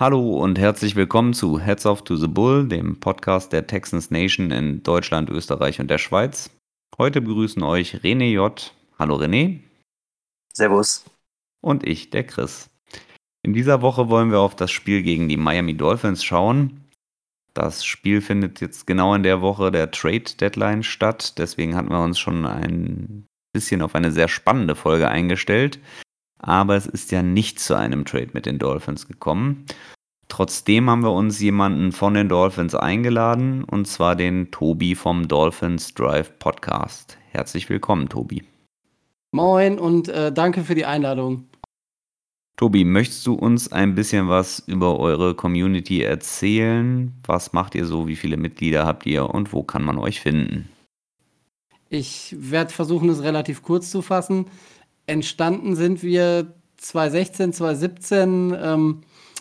[0.00, 4.50] Hallo und herzlich willkommen zu Heads Off to the Bull, dem Podcast der Texans Nation
[4.50, 6.48] in Deutschland, Österreich und der Schweiz.
[6.96, 8.74] Heute begrüßen euch René J.
[8.98, 9.60] Hallo René.
[10.54, 11.04] Servus.
[11.60, 12.70] Und ich, der Chris.
[13.42, 16.88] In dieser Woche wollen wir auf das Spiel gegen die Miami Dolphins schauen.
[17.52, 21.36] Das Spiel findet jetzt genau in der Woche der Trade Deadline statt.
[21.36, 25.78] Deswegen hatten wir uns schon ein bisschen auf eine sehr spannende Folge eingestellt
[26.42, 29.66] aber es ist ja nicht zu einem Trade mit den Dolphins gekommen.
[30.28, 35.92] Trotzdem haben wir uns jemanden von den Dolphins eingeladen, und zwar den Tobi vom Dolphins
[35.94, 37.18] Drive Podcast.
[37.30, 38.44] Herzlich willkommen, Tobi.
[39.32, 41.44] Moin und äh, danke für die Einladung.
[42.56, 47.12] Tobi, möchtest du uns ein bisschen was über eure Community erzählen?
[47.24, 48.06] Was macht ihr so?
[48.06, 50.68] Wie viele Mitglieder habt ihr und wo kann man euch finden?
[51.88, 54.46] Ich werde versuchen, es relativ kurz zu fassen
[55.10, 59.00] entstanden sind wir 2016, 2017 ähm,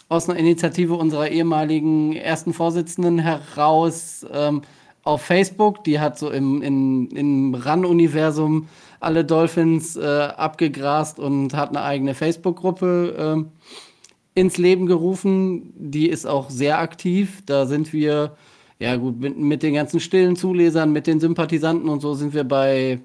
[0.10, 4.64] aus einer Initiative unserer ehemaligen ersten Vorsitzenden heraus ähm,
[5.04, 5.84] auf Facebook.
[5.84, 8.68] Die hat so im, in, im RAN-Universum
[9.00, 13.46] alle Dolphins äh, abgegrast und hat eine eigene Facebook-Gruppe
[14.36, 15.72] äh, ins Leben gerufen.
[15.78, 17.44] Die ist auch sehr aktiv.
[17.46, 18.36] Da sind wir,
[18.80, 22.44] ja gut, mit, mit den ganzen stillen Zulesern, mit den Sympathisanten und so sind wir
[22.44, 23.00] bei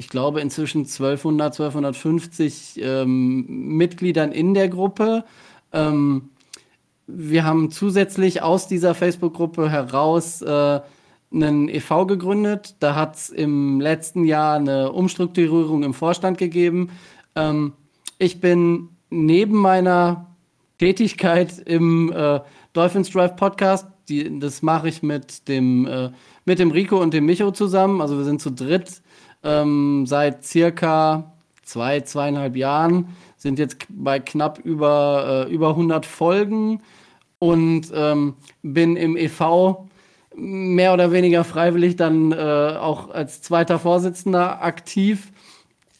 [0.00, 3.44] ich glaube, inzwischen 1200, 1250 ähm,
[3.76, 5.24] Mitgliedern in der Gruppe.
[5.74, 6.30] Ähm,
[7.06, 10.80] wir haben zusätzlich aus dieser Facebook-Gruppe heraus äh,
[11.30, 12.06] einen e.V.
[12.06, 12.76] gegründet.
[12.80, 16.92] Da hat es im letzten Jahr eine Umstrukturierung im Vorstand gegeben.
[17.36, 17.74] Ähm,
[18.16, 20.34] ich bin neben meiner
[20.78, 22.40] Tätigkeit im äh,
[22.72, 26.10] Dolphins Drive Podcast, die, das mache ich mit dem, äh,
[26.46, 28.00] mit dem Rico und dem Micho zusammen.
[28.00, 29.02] Also wir sind zu dritt
[29.42, 36.82] ähm, seit circa zwei, zweieinhalb Jahren, sind jetzt bei knapp über, äh, über 100 Folgen
[37.38, 39.86] und ähm, bin im EV
[40.34, 45.32] mehr oder weniger freiwillig dann äh, auch als zweiter Vorsitzender aktiv.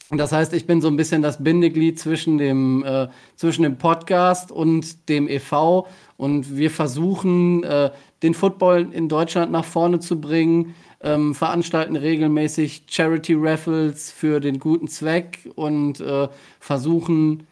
[0.09, 4.51] Das heißt, ich bin so ein bisschen das Bindeglied zwischen dem, äh, zwischen dem Podcast
[4.51, 5.87] und dem EV.
[6.17, 7.91] Und wir versuchen, äh,
[8.21, 14.59] den Football in Deutschland nach vorne zu bringen, ähm, veranstalten regelmäßig Charity Raffles für den
[14.59, 16.27] guten Zweck und äh,
[16.59, 17.47] versuchen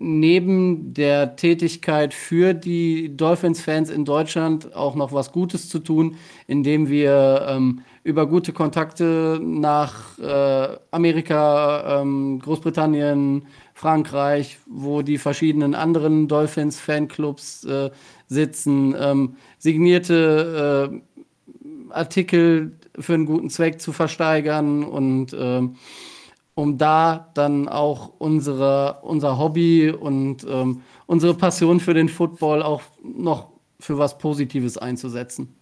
[0.00, 6.16] neben der Tätigkeit für die Dolphins-Fans in Deutschland auch noch was Gutes zu tun,
[6.46, 15.74] indem wir ähm, über gute Kontakte nach äh, Amerika, ähm, Großbritannien, Frankreich, wo die verschiedenen
[15.74, 17.90] anderen Dolphins-Fanclubs äh,
[18.28, 25.76] sitzen, ähm, signierte äh, Artikel für einen guten Zweck zu versteigern und ähm,
[26.54, 32.82] um da dann auch unsere, unser Hobby und ähm, unsere Passion für den Football auch
[33.02, 35.54] noch für was Positives einzusetzen.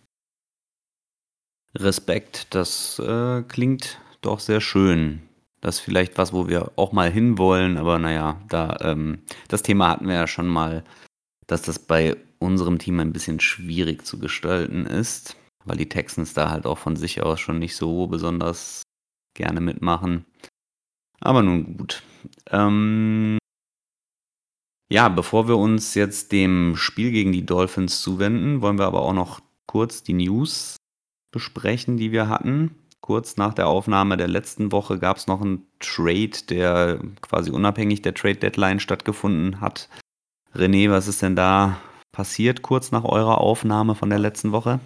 [1.75, 5.21] Respekt, das äh, klingt doch sehr schön.
[5.61, 9.19] Das ist vielleicht was, wo wir auch mal hinwollen, aber naja, da, ähm,
[9.49, 10.83] das Thema hatten wir ja schon mal,
[11.47, 16.51] dass das bei unserem Team ein bisschen schwierig zu gestalten ist weil die Texans da
[16.51, 18.83] halt auch von sich aus schon nicht so besonders
[19.35, 20.25] gerne mitmachen.
[21.21, 22.03] Aber nun gut.
[22.51, 23.39] Ähm
[24.91, 29.13] ja, bevor wir uns jetzt dem Spiel gegen die Dolphins zuwenden, wollen wir aber auch
[29.13, 30.77] noch kurz die News
[31.33, 32.77] besprechen, die wir hatten.
[33.01, 38.03] Kurz nach der Aufnahme der letzten Woche gab es noch einen Trade, der quasi unabhängig
[38.03, 39.89] der Trade Deadline stattgefunden hat.
[40.55, 41.79] René, was ist denn da
[42.13, 44.81] passiert kurz nach eurer Aufnahme von der letzten Woche?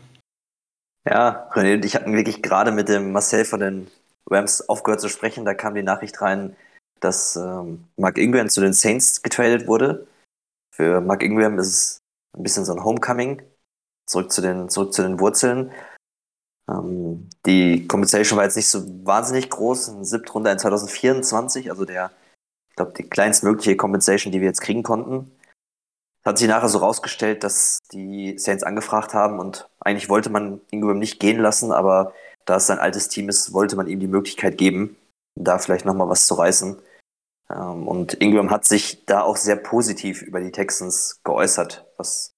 [1.06, 3.91] Ja, René und ich hatten wirklich gerade mit dem Marcel von den
[4.29, 5.44] Rams aufgehört zu sprechen.
[5.44, 6.56] Da kam die Nachricht rein,
[7.00, 10.06] dass ähm, Mark Ingram zu den Saints getradet wurde.
[10.75, 12.00] Für Mark Ingram ist es
[12.37, 13.43] ein bisschen so ein Homecoming.
[14.06, 15.73] Zurück zu den, zurück zu den Wurzeln.
[16.69, 22.11] Ähm, die Compensation war jetzt nicht so wahnsinnig groß, ein Siebtrunde in 2024, also der,
[22.69, 25.32] ich glaube, die kleinstmögliche Compensation, die wir jetzt kriegen konnten.
[26.25, 30.99] Hat sich nachher so rausgestellt, dass die Saints angefragt haben und eigentlich wollte man Ingram
[30.99, 32.12] nicht gehen lassen, aber
[32.44, 34.96] da es sein altes Team ist, wollte man ihm die Möglichkeit geben,
[35.34, 36.76] da vielleicht nochmal was zu reißen.
[37.50, 42.34] Ähm, und Ingram hat sich da auch sehr positiv über die Texans geäußert, was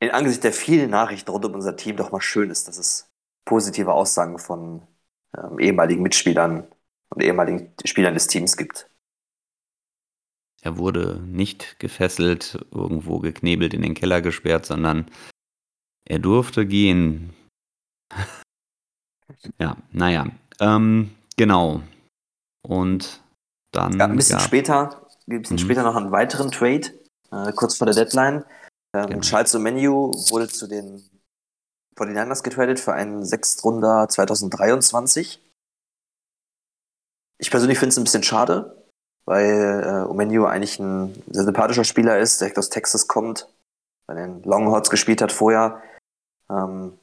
[0.00, 3.08] in Angesicht der vielen Nachrichten rund um unser Team doch mal schön ist, dass es
[3.46, 4.82] positive Aussagen von
[5.36, 6.66] ähm, ehemaligen Mitspielern
[7.08, 8.90] und ehemaligen Spielern des Teams gibt.
[10.64, 15.10] Er wurde nicht gefesselt, irgendwo geknebelt in den Keller gesperrt, sondern
[16.08, 17.34] er durfte gehen.
[19.58, 20.26] ja, naja.
[20.60, 21.82] Ähm, genau.
[22.62, 23.22] Und
[23.72, 23.98] dann.
[23.98, 25.60] Ja, ein bisschen später, ein bisschen mhm.
[25.60, 26.92] später noch einen weiteren Trade,
[27.30, 28.46] äh, kurz vor der Deadline.
[28.94, 29.20] Ähm, genau.
[29.20, 31.02] Charles Omenu wurde zu den
[31.96, 35.42] 49ers getradet für einen Sechstrunder 2023.
[37.38, 38.83] Ich persönlich finde es ein bisschen schade,
[39.26, 43.48] weil äh, Omenu eigentlich ein sehr sympathischer Spieler ist, direkt aus Texas kommt,
[44.06, 45.82] bei den Longhorns gespielt hat vorher
[46.50, 46.98] ähm,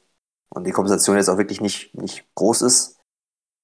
[0.50, 3.00] und die Kompensation jetzt auch wirklich nicht, nicht groß ist.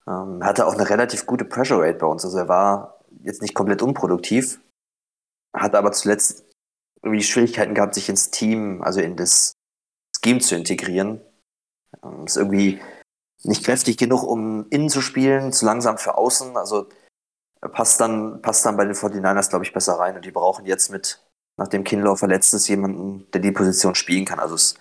[0.06, 3.55] Ähm, hatte auch eine relativ gute Pressure Rate bei uns, also er war jetzt nicht
[3.55, 4.60] komplett unproduktiv,
[5.55, 6.44] hat aber zuletzt
[7.02, 9.52] irgendwie Schwierigkeiten gehabt, sich ins Team, also in das
[10.25, 11.20] Scheme zu integrieren.
[12.02, 12.81] Ähm, ist irgendwie
[13.44, 16.56] nicht kräftig genug, um innen zu spielen, zu langsam für außen.
[16.56, 16.88] Also
[17.60, 20.16] passt dann, passt dann bei den 49ers, glaube ich, besser rein.
[20.16, 21.25] Und die brauchen jetzt mit,
[21.56, 24.38] nachdem Kinlaw verletzt ist, jemanden, der die Position spielen kann.
[24.38, 24.81] Also ist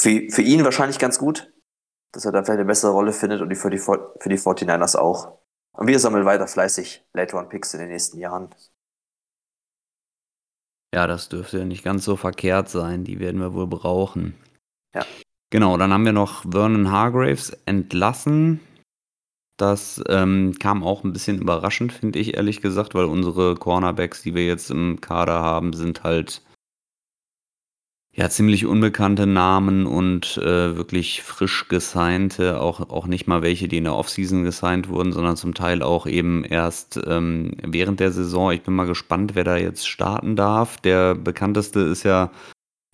[0.00, 1.52] für, für ihn wahrscheinlich ganz gut,
[2.12, 5.38] dass er da vielleicht eine bessere Rolle findet und für die, für die 49ers auch.
[5.74, 8.54] Und wir sammeln weiter fleißig Late One Picks in den nächsten Jahren.
[10.94, 13.04] Ja, das dürfte nicht ganz so verkehrt sein.
[13.04, 14.34] Die werden wir wohl brauchen.
[14.94, 15.06] Ja.
[15.50, 18.60] Genau, dann haben wir noch Vernon Hargraves entlassen.
[19.62, 24.34] Das ähm, kam auch ein bisschen überraschend, finde ich ehrlich gesagt, weil unsere Cornerbacks, die
[24.34, 26.42] wir jetzt im Kader haben, sind halt
[28.10, 33.76] ja, ziemlich unbekannte Namen und äh, wirklich frisch gesignte, auch, auch nicht mal welche, die
[33.76, 38.50] in der Offseason gesigned wurden, sondern zum Teil auch eben erst ähm, während der Saison.
[38.50, 40.76] Ich bin mal gespannt, wer da jetzt starten darf.
[40.78, 42.32] Der bekannteste ist ja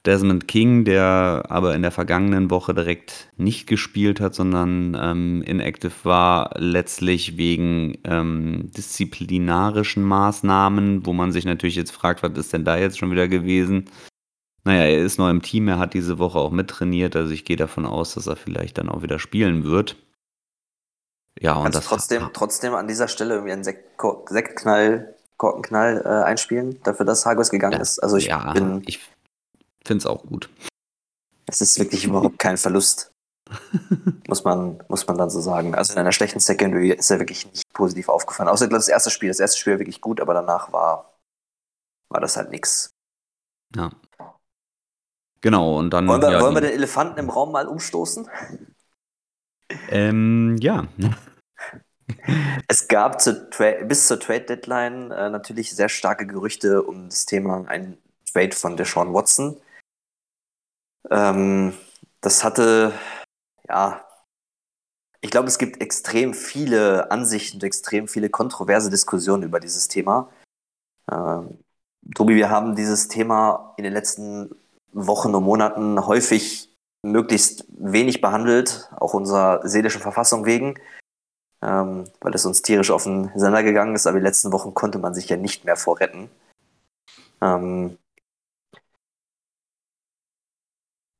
[0.06, 5.92] Desmond King, der aber in der vergangenen Woche direkt nicht gespielt hat, sondern ähm, inactive
[6.04, 12.64] war, letztlich wegen ähm, disziplinarischen Maßnahmen, wo man sich natürlich jetzt fragt, was ist denn
[12.64, 13.86] da jetzt schon wieder gewesen?
[14.64, 17.56] Naja, er ist noch im Team, er hat diese Woche auch mittrainiert, also ich gehe
[17.56, 19.96] davon aus, dass er vielleicht dann auch wieder spielen wird.
[21.40, 26.24] Ja, und Kannst das trotzdem, trotzdem an dieser Stelle irgendwie einen Sekt Sektknall, Korkenknall äh,
[26.24, 28.00] einspielen, dafür, dass Hagos gegangen ja, ist.
[28.00, 28.82] Also ich ja, bin.
[28.86, 29.00] Ich
[29.88, 30.48] finde es auch gut.
[31.46, 33.10] Es ist wirklich überhaupt kein Verlust.
[34.28, 35.74] muss, man, muss man dann so sagen.
[35.74, 38.48] Also in einer schlechten Secondary ist er wirklich nicht positiv aufgefallen.
[38.48, 39.30] Außer das erste Spiel.
[39.30, 41.18] Das erste Spiel war wirklich gut, aber danach war,
[42.10, 42.90] war das halt nichts.
[43.74, 43.90] Ja.
[45.40, 46.06] Genau, und dann.
[46.06, 48.28] Wollen wir, ja, wollen wir den Elefanten im Raum mal umstoßen?
[49.88, 50.86] Ähm, ja.
[52.68, 53.48] es gab zu
[53.86, 57.98] bis zur Trade Deadline äh, natürlich sehr starke Gerüchte um das Thema ein
[58.32, 59.60] Trade von Deshaun Watson.
[61.10, 61.74] Ähm,
[62.20, 62.92] das hatte,
[63.68, 64.04] ja,
[65.20, 70.30] ich glaube, es gibt extrem viele Ansichten und extrem viele kontroverse Diskussionen über dieses Thema.
[71.10, 71.58] Ähm,
[72.14, 74.54] Tobi, wir haben dieses Thema in den letzten
[74.92, 76.68] Wochen und Monaten häufig
[77.02, 80.74] möglichst wenig behandelt, auch unserer seelischen Verfassung wegen,
[81.62, 84.98] ähm, weil es uns tierisch auf den Sender gegangen ist, aber die letzten Wochen konnte
[84.98, 86.30] man sich ja nicht mehr vorretten.
[87.40, 87.98] Ähm,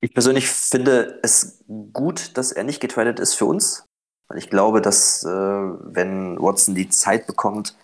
[0.00, 3.86] ich persönlich finde es gut, dass er nicht getradet ist für uns,
[4.28, 7.76] weil ich glaube, dass äh, wenn Watson die Zeit bekommt,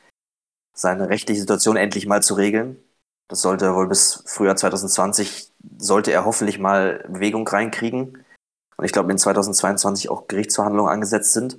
[0.76, 2.82] seine rechtliche Situation endlich mal zu regeln,
[3.28, 8.24] das sollte wohl bis Frühjahr 2020, sollte er hoffentlich mal Bewegung reinkriegen.
[8.76, 11.58] Und ich glaube, in 2022 auch Gerichtsverhandlungen angesetzt sind.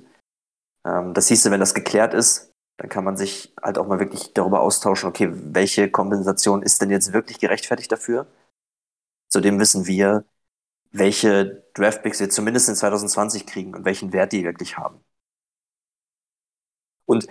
[0.86, 4.32] Ähm, das hieße, wenn das geklärt ist, dann kann man sich halt auch mal wirklich
[4.34, 8.26] darüber austauschen, okay, welche Kompensation ist denn jetzt wirklich gerechtfertigt dafür?
[9.28, 10.24] Zudem wissen wir,
[10.98, 15.04] welche Draftpicks wir zumindest in 2020 kriegen und welchen Wert die wirklich haben.
[17.06, 17.26] Und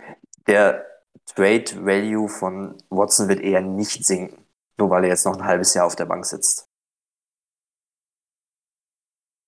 [0.47, 0.85] der
[1.25, 4.45] Trade Value von Watson wird eher nicht sinken,
[4.77, 6.69] nur weil er jetzt noch ein halbes Jahr auf der Bank sitzt.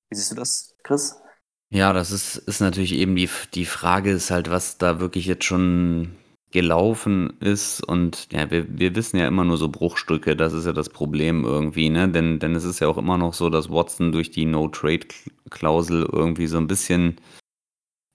[0.10, 1.22] Wie siehst du das, Chris?
[1.70, 5.44] Ja, das ist, ist natürlich eben die, die Frage, ist halt, was da wirklich jetzt
[5.44, 6.18] schon
[6.52, 10.72] gelaufen ist und ja, wir, wir wissen ja immer nur so Bruchstücke, das ist ja
[10.74, 12.08] das Problem irgendwie, ne?
[12.08, 16.48] Denn, denn es ist ja auch immer noch so, dass Watson durch die No-Trade-Klausel irgendwie
[16.48, 17.18] so ein bisschen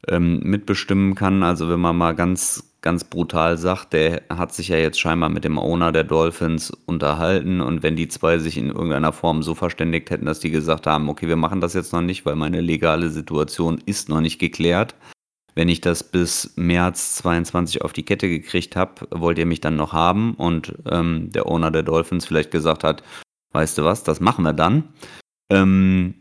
[0.09, 1.43] ähm, mitbestimmen kann.
[1.43, 5.45] Also wenn man mal ganz, ganz brutal sagt, der hat sich ja jetzt scheinbar mit
[5.45, 10.11] dem Owner der Dolphins unterhalten und wenn die zwei sich in irgendeiner Form so verständigt
[10.11, 13.11] hätten, dass die gesagt haben, okay, wir machen das jetzt noch nicht, weil meine legale
[13.11, 14.95] Situation ist noch nicht geklärt,
[15.54, 19.76] wenn ich das bis März 22 auf die Kette gekriegt habe, wollt ihr mich dann
[19.76, 20.35] noch haben?
[20.35, 23.02] Und ähm, der Owner der Dolphins vielleicht gesagt hat,
[23.52, 24.85] weißt du was, das machen wir dann.
[25.50, 26.14] Ähm,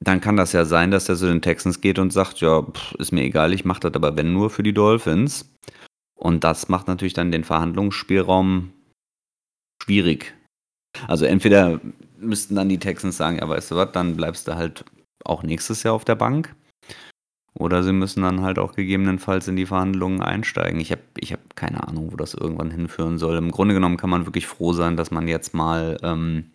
[0.00, 2.94] dann kann das ja sein, dass er zu den Texans geht und sagt, ja, pff,
[2.94, 5.50] ist mir egal, ich mache das aber wenn nur für die Dolphins.
[6.14, 8.72] Und das macht natürlich dann den Verhandlungsspielraum
[9.82, 10.34] schwierig.
[11.08, 11.80] Also entweder
[12.18, 14.84] müssten dann die Texans sagen, ja, weißt du was, dann bleibst du halt
[15.24, 16.54] auch nächstes Jahr auf der Bank.
[17.56, 20.80] Oder sie müssen dann halt auch gegebenenfalls in die Verhandlungen einsteigen.
[20.80, 23.36] Ich habe ich hab keine Ahnung, wo das irgendwann hinführen soll.
[23.36, 26.50] Im Grunde genommen kann man wirklich froh sein, dass man jetzt mal ähm,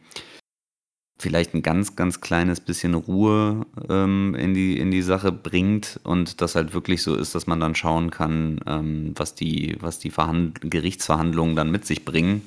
[1.19, 6.41] vielleicht ein ganz, ganz kleines bisschen Ruhe ähm, in, die, in die Sache bringt und
[6.41, 10.11] das halt wirklich so ist, dass man dann schauen kann, ähm, was die, was die
[10.11, 12.41] Verhand Gerichtsverhandlungen dann mit sich bringen.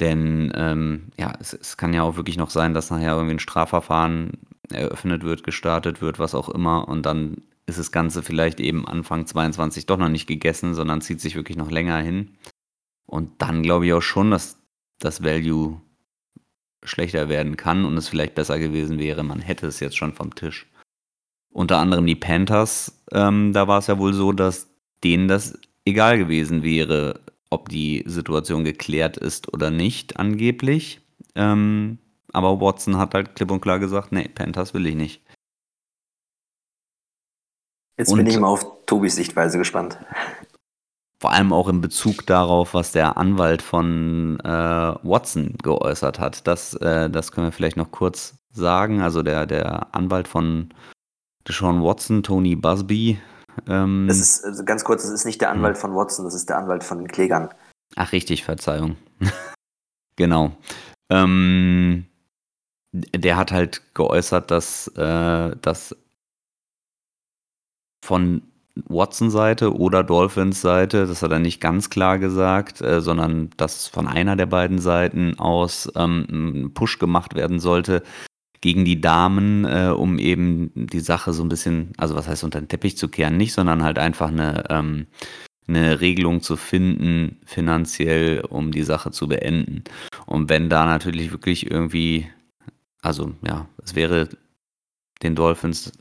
[0.00, 3.40] Denn ähm, ja, es, es, kann ja auch wirklich noch sein, dass nachher irgendwie ein
[3.40, 4.38] Strafverfahren
[4.70, 6.88] eröffnet wird, gestartet wird, was auch immer.
[6.88, 11.20] Und dann ist das Ganze vielleicht eben Anfang 22 doch noch nicht gegessen, sondern zieht
[11.20, 12.36] sich wirklich noch länger hin.
[13.06, 14.58] Und dann glaube ich auch schon, dass
[14.98, 15.80] das Value
[16.82, 20.34] schlechter werden kann und es vielleicht besser gewesen wäre, man hätte es jetzt schon vom
[20.34, 20.66] Tisch.
[21.52, 24.68] Unter anderem die Panthers, ähm, da war es ja wohl so, dass
[25.02, 31.00] denen das egal gewesen wäre, ob die Situation geklärt ist oder nicht, angeblich.
[31.34, 31.98] Ähm,
[32.32, 35.22] aber Watson hat halt klipp und klar gesagt, nee, Panthers will ich nicht.
[37.96, 39.98] Jetzt und bin ich mal auf Tobis Sichtweise gespannt.
[41.20, 44.48] Vor allem auch in Bezug darauf, was der Anwalt von äh,
[45.02, 46.46] Watson geäußert hat.
[46.46, 49.02] Das, äh, das können wir vielleicht noch kurz sagen.
[49.02, 50.72] Also der, der Anwalt von
[51.46, 53.20] Deshaun Watson, Tony Busby.
[53.68, 56.48] Ähm, das ist also ganz kurz, das ist nicht der Anwalt von Watson, das ist
[56.48, 57.50] der Anwalt von den Klägern.
[57.96, 58.96] Ach richtig, Verzeihung.
[60.16, 60.52] genau.
[61.10, 62.06] Ähm,
[62.92, 65.96] der hat halt geäußert, dass, äh, dass
[68.04, 68.42] von
[68.88, 74.36] Watson-Seite oder Dolphins-Seite, das hat er nicht ganz klar gesagt, äh, sondern dass von einer
[74.36, 78.02] der beiden Seiten aus ähm, ein Push gemacht werden sollte
[78.60, 82.60] gegen die Damen, äh, um eben die Sache so ein bisschen, also was heißt unter
[82.60, 85.06] den Teppich zu kehren, nicht, sondern halt einfach eine, ähm,
[85.66, 89.84] eine Regelung zu finden, finanziell, um die Sache zu beenden.
[90.26, 92.26] Und wenn da natürlich wirklich irgendwie
[93.02, 94.28] also ja, es wäre
[95.22, 95.92] den Dolphins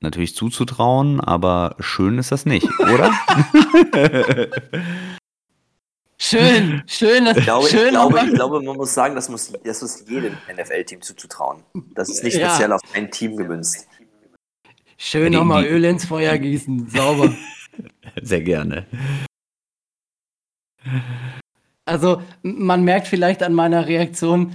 [0.00, 3.12] natürlich zuzutrauen, aber schön ist das nicht, oder?
[6.18, 7.86] schön, schön, ich glaube, schön.
[7.86, 11.62] Ich glaube, ich glaube, man muss sagen, das muss, das muss jedem NFL-Team zuzutrauen.
[11.94, 12.76] Das ist nicht speziell ja.
[12.76, 13.88] auf ein Team gemünzt.
[14.96, 17.32] Schön nochmal Öl ins Feuer gießen, sauber.
[18.22, 18.86] Sehr gerne.
[21.88, 24.52] Also man merkt vielleicht an meiner Reaktion,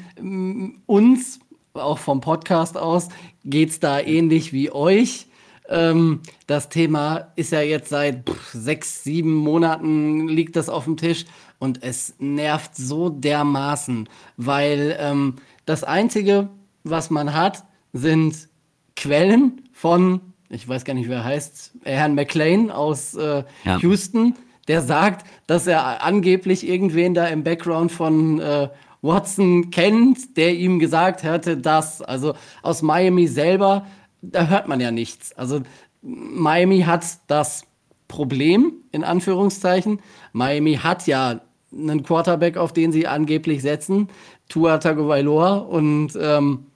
[0.85, 1.39] uns,
[1.73, 3.09] auch vom Podcast aus,
[3.43, 5.25] geht es da ähnlich wie euch.
[5.69, 10.97] Ähm, das Thema ist ja jetzt seit pff, sechs, sieben Monaten liegt das auf dem
[10.97, 11.25] Tisch
[11.57, 15.35] und es nervt so dermaßen, weil ähm,
[15.65, 16.49] das Einzige,
[16.83, 17.63] was man hat,
[17.93, 18.49] sind
[18.95, 23.77] Quellen von, ich weiß gar nicht, wer heißt, Herrn McLean aus äh, ja.
[23.77, 24.35] Houston
[24.67, 28.69] der sagt, dass er angeblich irgendwen da im Background von äh,
[29.01, 33.85] Watson kennt, der ihm gesagt hätte, dass, also aus Miami selber,
[34.21, 35.33] da hört man ja nichts.
[35.33, 35.61] Also
[36.01, 37.65] Miami hat das
[38.07, 39.99] Problem, in Anführungszeichen.
[40.31, 41.41] Miami hat ja
[41.71, 44.09] einen Quarterback, auf den sie angeblich setzen,
[44.47, 46.67] Tua Tagovailoa, und ähm,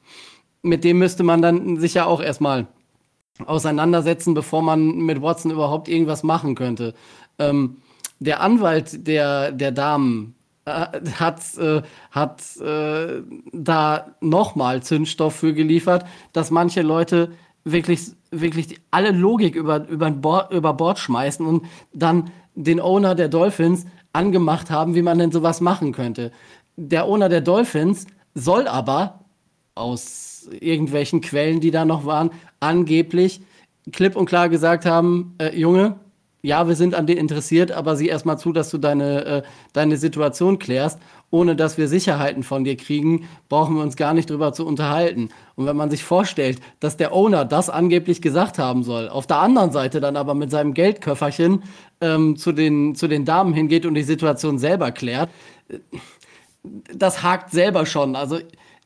[0.64, 2.68] mit dem müsste man dann sich ja auch erstmal
[3.46, 6.94] auseinandersetzen, bevor man mit Watson überhaupt irgendwas machen könnte.
[7.40, 7.78] Ähm,
[8.20, 10.88] der Anwalt der, der Damen äh,
[11.20, 13.22] hat, äh, hat äh,
[13.54, 17.32] da nochmal Zündstoff für geliefert, dass manche Leute
[17.64, 23.30] wirklich, wirklich alle Logik über, über, Bord, über Bord schmeißen und dann den Owner der
[23.30, 26.32] Dolphins angemacht haben, wie man denn sowas machen könnte.
[26.76, 29.26] Der Owner der Dolphins soll aber
[29.76, 33.42] aus irgendwelchen Quellen, die da noch waren, angeblich
[33.92, 36.00] klipp und klar gesagt haben, äh, Junge,
[36.48, 39.42] ja, wir sind an dir interessiert, aber sieh erstmal zu, dass du deine, äh,
[39.74, 40.98] deine Situation klärst.
[41.30, 45.28] Ohne dass wir Sicherheiten von dir kriegen, brauchen wir uns gar nicht drüber zu unterhalten.
[45.56, 49.40] Und wenn man sich vorstellt, dass der Owner das angeblich gesagt haben soll, auf der
[49.40, 51.64] anderen Seite dann aber mit seinem Geldköfferchen
[52.00, 55.30] ähm, zu, den, zu den Damen hingeht und die Situation selber klärt,
[55.68, 55.80] äh,
[56.96, 58.16] das hakt selber schon.
[58.16, 58.40] Also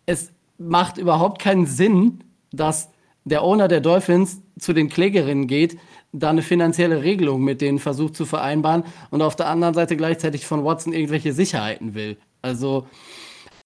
[0.07, 2.89] es macht überhaupt keinen Sinn, dass
[3.23, 5.77] der Owner der Dolphins zu den Klägerinnen geht,
[6.13, 10.45] da eine finanzielle Regelung mit denen versucht zu vereinbaren und auf der anderen Seite gleichzeitig
[10.45, 12.17] von Watson irgendwelche Sicherheiten will.
[12.41, 12.87] Also,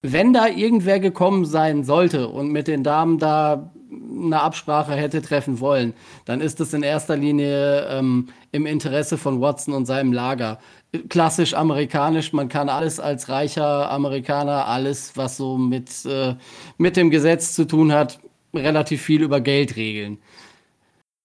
[0.01, 5.59] wenn da irgendwer gekommen sein sollte und mit den Damen da eine Absprache hätte treffen
[5.59, 5.93] wollen,
[6.25, 10.59] dann ist es in erster Linie ähm, im Interesse von Watson und seinem Lager.
[11.09, 16.35] Klassisch amerikanisch, man kann alles als reicher Amerikaner, alles, was so mit, äh,
[16.77, 18.19] mit dem Gesetz zu tun hat,
[18.53, 20.19] relativ viel über Geld regeln.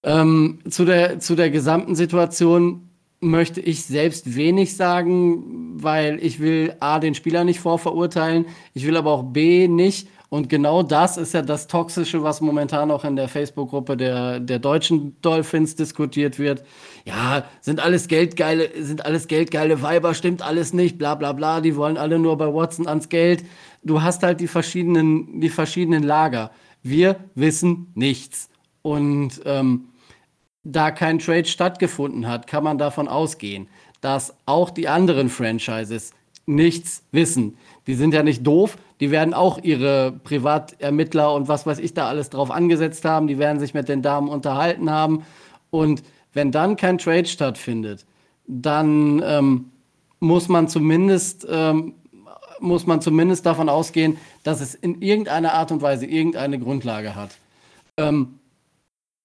[0.02, 2.90] Ähm, zu, der, zu der gesamten Situation
[3.20, 8.96] möchte ich selbst wenig sagen, weil ich will A, den Spieler nicht vorverurteilen, ich will
[8.96, 10.08] aber auch B, nicht.
[10.30, 14.60] Und genau das ist ja das Toxische, was momentan auch in der Facebook-Gruppe der, der
[14.60, 16.62] deutschen Dolphins diskutiert wird.
[17.04, 21.74] Ja, sind alles geldgeile, sind alles geldgeile Weiber, stimmt alles nicht, bla bla bla, die
[21.74, 23.44] wollen alle nur bei Watson ans Geld.
[23.82, 26.52] Du hast halt die verschiedenen, die verschiedenen Lager.
[26.82, 28.49] Wir wissen nichts.
[28.82, 29.88] Und ähm,
[30.64, 33.68] da kein Trade stattgefunden hat, kann man davon ausgehen,
[34.00, 36.12] dass auch die anderen Franchises
[36.46, 37.56] nichts wissen.
[37.86, 42.08] Die sind ja nicht doof, die werden auch ihre Privatermittler und was weiß ich da
[42.08, 45.24] alles drauf angesetzt haben, die werden sich mit den Damen unterhalten haben.
[45.70, 48.04] Und wenn dann kein Trade stattfindet,
[48.46, 49.70] dann ähm,
[50.18, 51.94] muss man zumindest ähm,
[52.60, 57.30] muss man zumindest davon ausgehen, dass es in irgendeiner Art und Weise irgendeine Grundlage hat.
[57.96, 58.39] Ähm,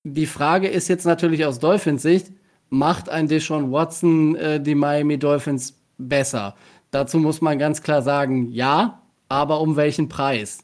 [0.05, 2.31] die Frage ist jetzt natürlich aus Dolphins Sicht,
[2.69, 6.55] macht ein Deshaun Watson äh, die Miami Dolphins besser?
[6.91, 10.59] Dazu muss man ganz klar sagen, ja, aber um welchen Preis?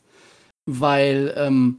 [0.67, 1.77] Weil ähm,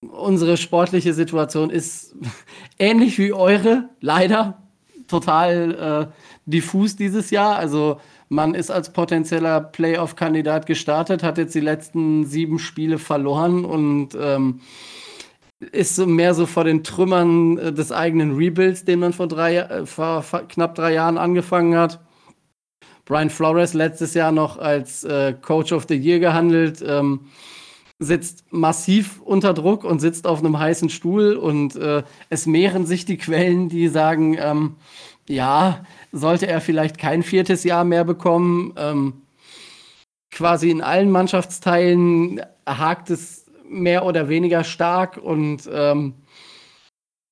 [0.00, 2.16] unsere sportliche Situation ist
[2.80, 4.60] ähnlich wie eure, leider
[5.06, 6.12] total äh,
[6.46, 7.56] diffus dieses Jahr.
[7.56, 14.16] Also man ist als potenzieller Playoff-Kandidat gestartet, hat jetzt die letzten sieben Spiele verloren und
[14.20, 14.62] ähm,
[15.60, 19.56] ist so mehr so vor den Trümmern äh, des eigenen Rebuilds, den man vor, drei,
[19.56, 22.00] äh, vor knapp drei Jahren angefangen hat.
[23.04, 27.20] Brian Flores letztes Jahr noch als äh, Coach of the Year gehandelt, ähm,
[27.98, 33.06] sitzt massiv unter Druck und sitzt auf einem heißen Stuhl und äh, es mehren sich
[33.06, 34.76] die Quellen, die sagen, ähm,
[35.28, 38.74] ja, sollte er vielleicht kein viertes Jahr mehr bekommen.
[38.76, 39.22] Ähm,
[40.30, 46.14] quasi in allen Mannschaftsteilen hakt es mehr oder weniger stark und ähm,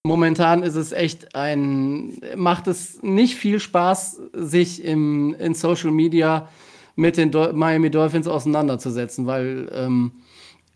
[0.05, 6.49] momentan ist es echt ein, macht es nicht viel Spaß, sich im, in Social Media
[6.97, 10.13] mit den Do Miami Dolphins auseinanderzusetzen, weil ähm,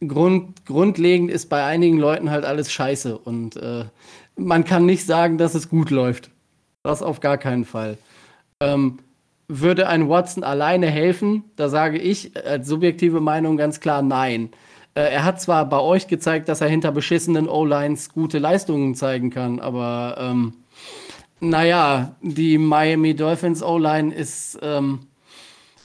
[0.06, 3.84] Grund, grundlegend ist bei einigen Leuten halt alles scheiße und äh,
[4.36, 6.30] man kann nicht sagen, dass es gut läuft.
[6.84, 7.98] Das auf gar keinen Fall.
[8.60, 8.98] Ähm,
[9.48, 11.44] würde ein Watson alleine helfen?
[11.56, 14.50] Da sage ich als subjektive Meinung ganz klar nein.
[14.98, 19.30] Äh, er hat zwar bei euch gezeigt, dass er hinter beschissenen O-Lines gute Leistungen zeigen
[19.30, 20.54] kann, aber ähm,
[21.38, 25.06] naja, die Miami Dolphins O-Line ist ähm,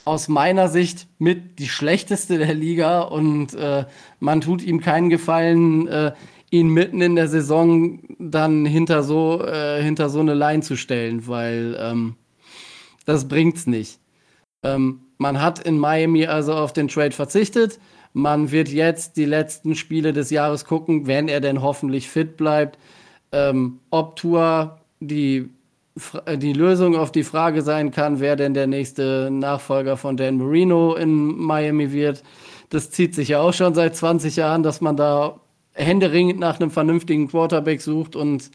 [0.04, 3.86] aus meiner Sicht mit die schlechteste der Liga und äh,
[4.20, 6.14] man tut ihm keinen Gefallen, äh,
[6.50, 11.28] ihn mitten in der Saison dann hinter so, äh, hinter so eine Line zu stellen,
[11.28, 12.16] weil ähm,
[13.06, 14.00] das bringt's nicht.
[14.64, 17.80] Ähm, man hat in Miami also auf den Trade verzichtet.
[18.14, 22.78] Man wird jetzt die letzten Spiele des Jahres gucken, wenn er denn hoffentlich fit bleibt,
[23.32, 25.50] ähm, ob Tour die,
[26.38, 30.94] die Lösung auf die Frage sein kann, wer denn der nächste Nachfolger von Dan Marino
[30.94, 32.24] in Miami wird.
[32.70, 35.40] Das zieht sich ja auch schon seit 20 Jahren, dass man da
[35.74, 38.52] händeringend nach einem vernünftigen Quarterback sucht und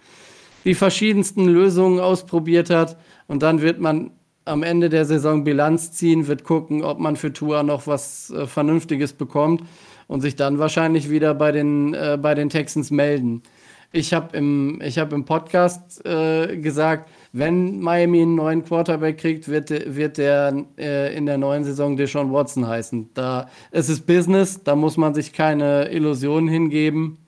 [0.65, 2.97] die verschiedensten Lösungen ausprobiert hat.
[3.27, 4.13] Und dann wird man
[4.49, 8.47] am Ende der Saison Bilanz ziehen, wird gucken, ob man für Tua noch was äh,
[8.47, 9.63] Vernünftiges bekommt
[10.07, 13.43] und sich dann wahrscheinlich wieder bei den, äh, bei den Texans melden.
[13.91, 19.71] Ich habe im, hab im Podcast äh, gesagt, wenn Miami einen neuen Quarterback kriegt, wird,
[19.71, 23.11] wird der äh, in der neuen Saison Deshaun Watson heißen.
[23.15, 27.19] Da, es ist Business, da muss man sich keine Illusionen hingeben.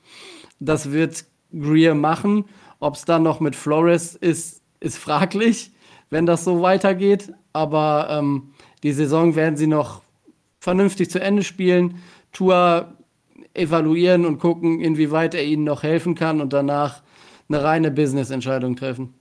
[0.59, 2.45] Das wird Greer machen.
[2.79, 5.73] Ob es dann noch mit Flores ist, ist fraglich
[6.11, 7.33] wenn das so weitergeht.
[7.53, 10.03] Aber ähm, die Saison werden sie noch
[10.61, 12.95] vernünftig zu Ende spielen, Tour
[13.55, 17.03] evaluieren und gucken, inwieweit er ihnen noch helfen kann und danach
[17.49, 19.15] eine reine Business-Entscheidung treffen.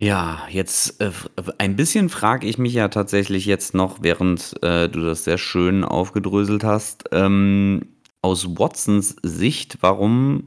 [0.00, 1.12] Ja, jetzt äh,
[1.58, 5.84] ein bisschen frage ich mich ja tatsächlich jetzt noch, während äh, du das sehr schön
[5.84, 7.86] aufgedröselt hast, ähm,
[8.20, 10.46] aus Watsons Sicht, warum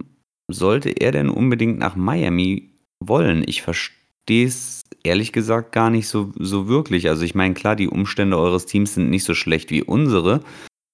[0.50, 3.44] sollte er denn unbedingt nach Miami wollen?
[3.48, 7.10] Ich verstehe es ehrlich gesagt gar nicht so, so wirklich.
[7.10, 10.42] Also ich meine, klar, die Umstände eures Teams sind nicht so schlecht wie unsere,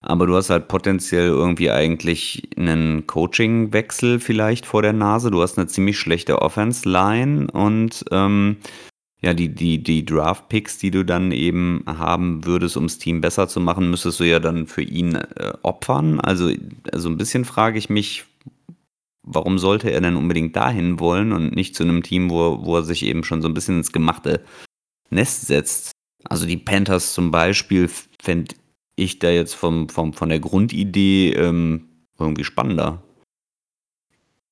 [0.02, 5.32] aber du hast halt potenziell irgendwie eigentlich einen Coaching-Wechsel vielleicht vor der Nase.
[5.32, 8.58] Du hast eine ziemlich schlechte Offense-Line und ähm,
[9.22, 13.48] ja, die, die, die Draft-Picks, die du dann eben haben würdest, um das Team besser
[13.48, 16.20] zu machen, müsstest du ja dann für ihn äh, opfern.
[16.20, 16.52] Also,
[16.92, 18.26] also ein bisschen frage ich mich,
[19.24, 22.84] warum sollte er denn unbedingt dahin wollen und nicht zu einem Team, wo, wo er
[22.84, 24.44] sich eben schon so ein bisschen ins gemachte
[25.10, 25.92] Nest setzt.
[26.26, 27.90] Also die Panthers zum Beispiel
[28.22, 28.56] fände
[28.96, 33.02] ich da jetzt vom, vom, von der Grundidee ähm, irgendwie spannender.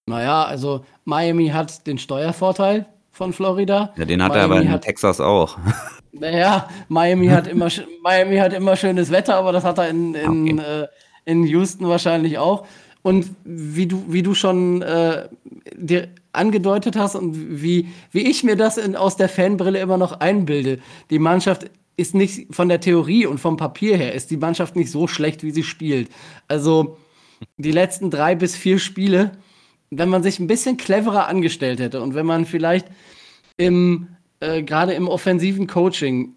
[0.07, 3.93] Naja, also Miami hat den Steuervorteil von Florida.
[3.97, 5.57] Ja, den hat Miami er aber in hat, Texas auch.
[6.13, 7.69] Naja, Miami hat immer
[8.03, 10.81] Miami hat immer schönes Wetter, aber das hat er in, in, okay.
[10.81, 10.87] äh,
[11.23, 12.67] in Houston wahrscheinlich auch.
[13.03, 15.27] Und wie du, wie du schon äh,
[15.75, 20.19] dir angedeutet hast und wie, wie ich mir das in, aus der Fanbrille immer noch
[20.19, 24.75] einbilde, die Mannschaft ist nicht von der Theorie und vom Papier her ist die Mannschaft
[24.75, 26.09] nicht so schlecht, wie sie spielt.
[26.47, 26.97] Also
[27.57, 29.31] die letzten drei bis vier Spiele,
[29.89, 32.87] wenn man sich ein bisschen cleverer angestellt hätte und wenn man vielleicht
[33.57, 34.07] im
[34.41, 36.33] äh, gerade im offensiven Coaching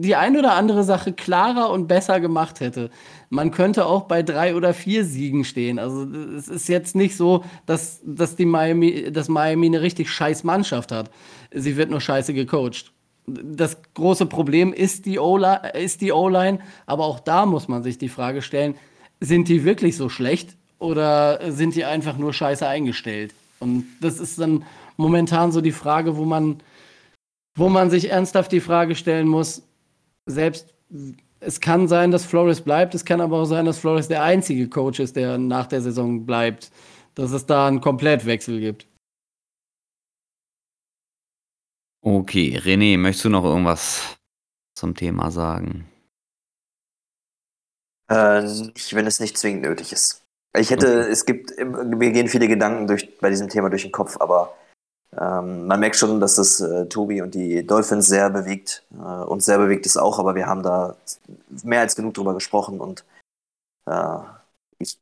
[0.00, 2.90] die ein oder andere Sache klarer und besser gemacht hätte.
[3.30, 5.78] Man könnte auch bei drei oder vier Siegen stehen.
[5.78, 10.44] Also es ist jetzt nicht so, dass, dass, die Miami, dass Miami eine richtig scheiß
[10.44, 11.10] Mannschaft hat.
[11.52, 12.92] Sie wird nur scheiße gecoacht
[13.30, 18.74] das große Problem ist die O-Line, aber auch da muss man sich die Frage stellen,
[19.20, 23.34] sind die wirklich so schlecht oder sind die einfach nur scheiße eingestellt?
[23.60, 24.64] Und das ist dann
[24.96, 26.60] momentan so die Frage, wo man,
[27.58, 29.62] wo man sich ernsthaft die Frage stellen muss,
[30.26, 30.74] selbst
[31.40, 34.68] es kann sein, dass Flores bleibt, es kann aber auch sein, dass Flores der einzige
[34.68, 36.70] Coach ist, der nach der Saison bleibt,
[37.14, 38.86] dass es da einen Komplettwechsel gibt.
[42.00, 44.16] Okay, René, möchtest du noch irgendwas
[44.74, 45.86] zum Thema sagen?
[48.08, 50.24] Äh, nicht, wenn es nicht zwingend nötig ist.
[50.56, 51.10] Ich hätte, okay.
[51.10, 54.56] es gibt, mir gehen viele Gedanken durch, bei diesem Thema durch den Kopf, aber
[55.16, 58.84] ähm, man merkt schon, dass das äh, Tobi und die Dolphins sehr bewegt.
[58.92, 60.96] Äh, uns sehr bewegt es auch, aber wir haben da
[61.62, 63.04] mehr als genug drüber gesprochen und
[63.86, 64.18] äh,
[64.78, 64.98] ich,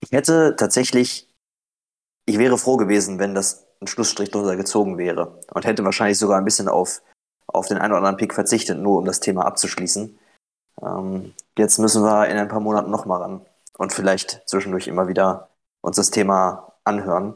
[0.00, 1.28] ich hätte tatsächlich,
[2.26, 6.38] ich wäre froh gewesen, wenn das ein Schlussstrich drunter gezogen wäre und hätte wahrscheinlich sogar
[6.38, 7.02] ein bisschen auf,
[7.48, 10.18] auf den einen oder anderen Pick verzichtet, nur um das Thema abzuschließen.
[10.82, 15.48] Ähm, jetzt müssen wir in ein paar Monaten nochmal ran und vielleicht zwischendurch immer wieder
[15.80, 17.34] uns das Thema anhören.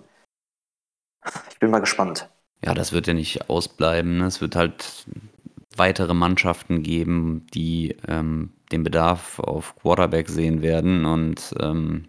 [1.50, 2.28] Ich bin mal gespannt.
[2.64, 4.18] Ja, das wird ja nicht ausbleiben.
[4.18, 4.26] Ne?
[4.26, 5.06] Es wird halt
[5.76, 12.08] weitere Mannschaften geben, die ähm, den Bedarf auf Quarterback sehen werden und ähm,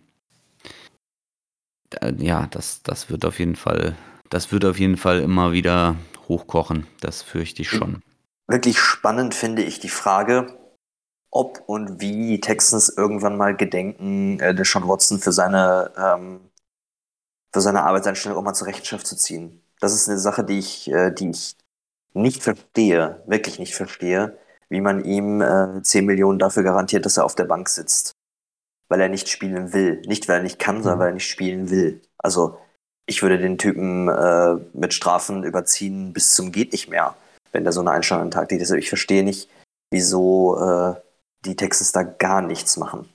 [2.17, 3.95] ja, das, das wird auf jeden Fall
[4.29, 5.95] das wird auf jeden Fall immer wieder
[6.27, 6.87] hochkochen.
[6.99, 8.01] Das fürchte ich schon.
[8.47, 10.57] Wirklich spannend finde ich die Frage,
[11.31, 16.46] ob und wie die Texans irgendwann mal gedenken, äh, Deshaun Watson für seine, ähm,
[17.57, 19.63] für seine Arbeitseinstellung auch mal zur Rechenschaft zu ziehen.
[19.79, 21.55] Das ist eine Sache, die ich, äh, die ich
[22.13, 24.37] nicht verstehe, wirklich nicht verstehe,
[24.69, 28.11] wie man ihm äh, 10 Millionen dafür garantiert, dass er auf der Bank sitzt.
[28.89, 30.03] Weil er nicht spielen will.
[30.05, 30.99] Nicht, weil er nicht kann, sondern mhm.
[30.99, 31.99] weil er nicht spielen will.
[32.19, 32.59] Also,
[33.07, 37.15] ich würde den Typen äh, mit Strafen überziehen bis zum geht nicht mehr,
[37.53, 38.61] wenn der so eine Einstellung an den Tag legt.
[38.61, 39.49] Also ich verstehe nicht,
[39.89, 40.93] wieso äh,
[41.43, 43.09] die Texans da gar nichts machen.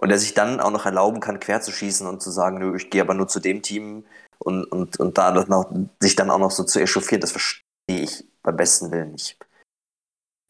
[0.00, 2.74] Und er sich dann auch noch erlauben kann, quer zu schießen und zu sagen, nö,
[2.74, 4.04] ich gehe aber nur zu dem Team
[4.38, 8.24] und, und, und da noch, sich dann auch noch so zu echauffieren, das verstehe ich
[8.42, 9.36] beim besten Willen nicht.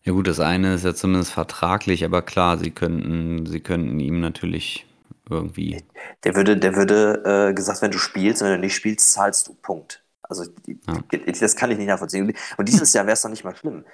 [0.04, 4.20] Ja gut, das eine ist ja zumindest vertraglich, aber klar, sie könnten, sie könnten ihm
[4.20, 4.86] natürlich
[5.28, 5.82] irgendwie.
[6.22, 9.54] Der würde, der würde äh, gesagt, wenn du spielst, wenn du nicht spielst, zahlst du.
[9.54, 10.04] Punkt.
[10.22, 10.44] Also
[10.84, 11.02] ja.
[11.40, 12.32] das kann ich nicht nachvollziehen.
[12.56, 13.84] Und dieses Jahr wäre es doch nicht mal schlimm.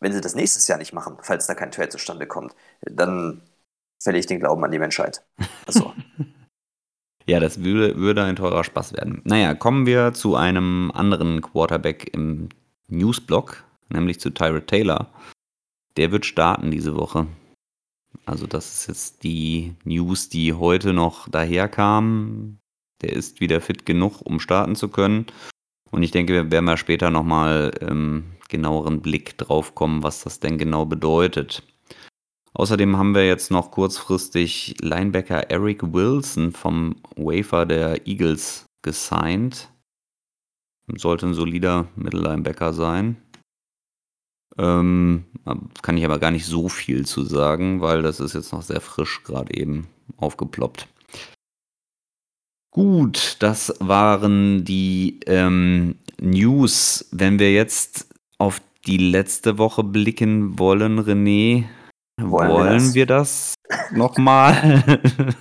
[0.00, 3.42] Wenn sie das nächstes Jahr nicht machen, falls da kein Trade zustande kommt, dann
[4.04, 5.24] verliere ich den Glauben an die Menschheit.
[5.66, 5.92] Also.
[7.26, 9.22] ja, das würde, würde ein teurer Spaß werden.
[9.24, 12.50] Naja, kommen wir zu einem anderen Quarterback im
[12.88, 15.10] Newsblock, nämlich zu Tyrod Taylor.
[15.96, 17.26] Der wird starten diese Woche.
[18.26, 22.58] Also das ist jetzt die News, die heute noch daherkam.
[23.02, 25.26] Der ist wieder fit genug, um starten zu können.
[25.90, 30.40] Und ich denke, wir werden mal später nochmal ähm, genaueren Blick drauf kommen, was das
[30.40, 31.62] denn genau bedeutet.
[32.56, 39.68] Außerdem haben wir jetzt noch kurzfristig Linebacker Eric Wilson vom Wafer der Eagles gesigned.
[40.96, 43.16] sollte ein solider Mittellinebacker sein.
[44.56, 45.24] Ähm,
[45.82, 48.80] kann ich aber gar nicht so viel zu sagen, weil das ist jetzt noch sehr
[48.80, 50.86] frisch gerade eben aufgeploppt.
[52.70, 57.08] Gut, das waren die ähm, News.
[57.10, 61.64] Wenn wir jetzt auf die letzte Woche blicken wollen, René,
[62.20, 64.84] wollen, wollen wir das, das nochmal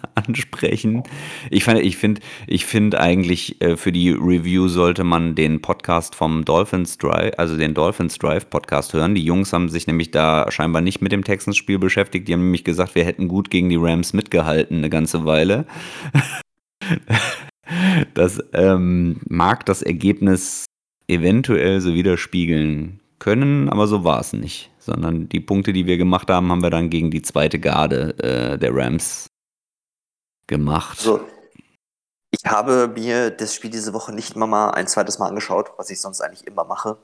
[0.15, 1.03] ansprechen?
[1.49, 6.45] Ich, ich finde ich find eigentlich, äh, für die Review sollte man den Podcast vom
[6.45, 9.15] Dolphins Drive, also den Dolphins Drive Podcast hören.
[9.15, 12.27] Die Jungs haben sich nämlich da scheinbar nicht mit dem Texans-Spiel beschäftigt.
[12.27, 15.65] Die haben nämlich gesagt, wir hätten gut gegen die Rams mitgehalten eine ganze Weile.
[18.13, 20.65] das ähm, mag das Ergebnis
[21.07, 24.72] eventuell so widerspiegeln können, aber so war es nicht.
[24.85, 28.57] Sondern die Punkte, die wir gemacht haben, haben wir dann gegen die zweite Garde äh,
[28.57, 29.27] der Rams
[30.47, 30.97] gemacht.
[30.99, 31.21] Also,
[32.31, 35.89] ich habe mir das Spiel diese Woche nicht mal, mal ein zweites Mal angeschaut, was
[35.89, 36.97] ich sonst eigentlich immer mache.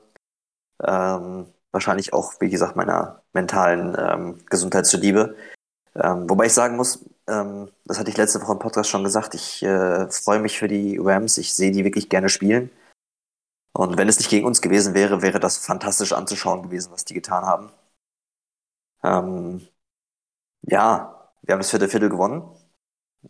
[0.82, 5.36] Ähm, wahrscheinlich auch, wie gesagt, meiner mentalen ähm, Gesundheit zuliebe.
[5.94, 9.34] Ähm, wobei ich sagen muss, ähm, das hatte ich letzte Woche im Podcast schon gesagt,
[9.34, 11.38] ich äh, freue mich für die Rams.
[11.38, 12.70] Ich sehe die wirklich gerne spielen.
[13.80, 17.14] Und wenn es nicht gegen uns gewesen wäre, wäre das fantastisch anzuschauen gewesen, was die
[17.14, 17.70] getan haben.
[19.02, 19.66] Ähm,
[20.60, 22.42] ja, wir haben das vierte Viertel gewonnen.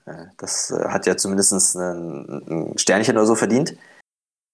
[0.06, 3.76] Äh, das äh, hat ja zumindest ein, Sternchen oder so verdient.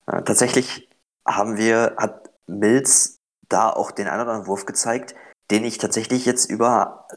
[0.06, 0.86] Äh, tatsächlich
[1.26, 5.14] haben wir, hat Mills da auch den einen oder anderen Wurf gezeigt,
[5.50, 7.08] den ich tatsächlich jetzt über,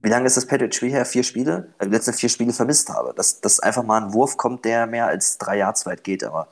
[0.00, 1.06] wie lange ist das Patriot Spiel her?
[1.06, 1.74] Vier Spiele?
[1.82, 3.14] Die letzten vier Spiele vermisst habe.
[3.14, 6.46] Dass, dass einfach mal ein Wurf kommt, der mehr als drei Yards weit geht, aber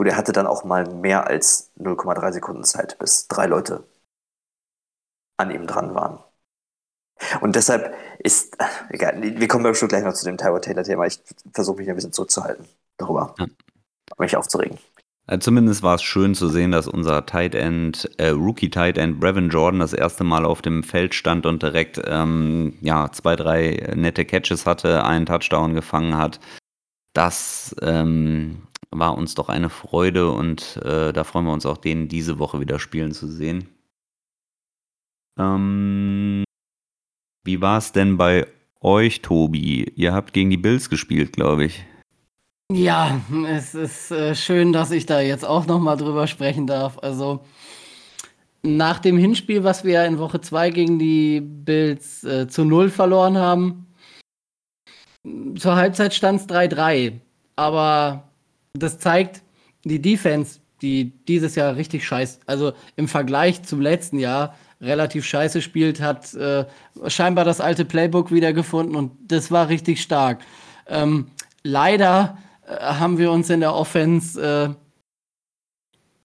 [0.00, 3.84] Gut, er hatte dann auch mal mehr als 0,3 Sekunden Zeit, bis drei Leute
[5.36, 6.20] an ihm dran waren.
[7.42, 8.56] Und deshalb ist,
[8.88, 11.04] egal, wir kommen bestimmt gleich noch zu dem Tyrod Taylor-Thema.
[11.04, 11.20] Ich
[11.52, 12.64] versuche mich ein bisschen zurückzuhalten
[12.96, 13.46] darüber, ja.
[14.16, 14.78] mich aufzuregen.
[15.26, 19.20] Äh, zumindest war es schön zu sehen, dass unser Tight End, äh, Rookie Tight End
[19.20, 23.92] Brevin Jordan das erste Mal auf dem Feld stand und direkt ähm, ja, zwei, drei
[23.94, 26.40] nette Catches hatte, einen Touchdown gefangen hat.
[27.12, 32.08] Das ähm, war uns doch eine Freude und äh, da freuen wir uns auch, den
[32.08, 33.68] diese Woche wieder spielen zu sehen.
[35.38, 36.44] Ähm,
[37.44, 38.46] wie war es denn bei
[38.80, 39.84] euch, Tobi?
[39.94, 41.84] Ihr habt gegen die Bills gespielt, glaube ich.
[42.72, 46.98] Ja, es ist äh, schön, dass ich da jetzt auch nochmal drüber sprechen darf.
[46.98, 47.44] Also
[48.62, 53.38] nach dem Hinspiel, was wir in Woche 2 gegen die Bills äh, zu 0 verloren
[53.38, 53.86] haben,
[55.56, 57.20] zur Halbzeit stand es 3-3.
[57.56, 58.29] Aber
[58.74, 59.42] das zeigt,
[59.84, 65.60] die Defense, die dieses Jahr richtig scheiße, also im Vergleich zum letzten Jahr relativ scheiße
[65.60, 66.64] spielt, hat äh,
[67.06, 70.40] scheinbar das alte Playbook wiedergefunden und das war richtig stark.
[70.86, 71.26] Ähm,
[71.62, 74.74] leider äh, haben wir uns in der Offense äh,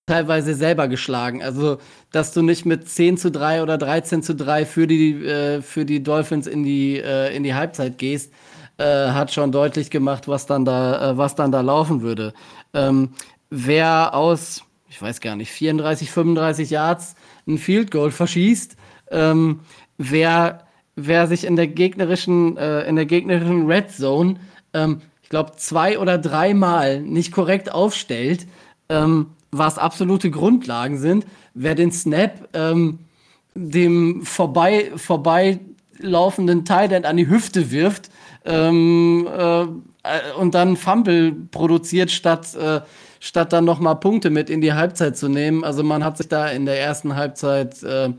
[0.06, 1.44] teilweise selber geschlagen.
[1.44, 1.80] Also,
[2.12, 5.86] dass du nicht mit 10 zu 3 oder 13 zu 3 für die, äh, für
[5.86, 8.32] die Dolphins in die, äh, in die Halbzeit gehst,
[8.78, 12.34] äh, hat schon deutlich gemacht, was dann da, äh, was dann da laufen würde.
[12.74, 13.10] Ähm,
[13.50, 17.16] wer aus, ich weiß gar nicht, 34, 35 Yards
[17.48, 18.76] ein Field Goal verschießt,
[19.12, 19.62] ähm,
[19.98, 24.36] wer, wer sich in der gegnerischen, äh, in der gegnerischen Red Zone,
[24.74, 28.46] ähm, ich glaube, zwei oder dreimal nicht korrekt aufstellt,
[28.90, 33.00] ähm, was absolute Grundlagen sind, wer den Snap ähm,
[33.56, 35.60] dem vorbei, vorbei
[35.98, 38.10] laufenden Tight an die Hüfte wirft
[38.46, 39.66] ähm, äh,
[40.38, 42.82] und dann Fumble produziert, statt, äh,
[43.20, 45.64] statt dann nochmal Punkte mit in die Halbzeit zu nehmen.
[45.64, 48.14] Also man hat sich da in der ersten Halbzeit äh,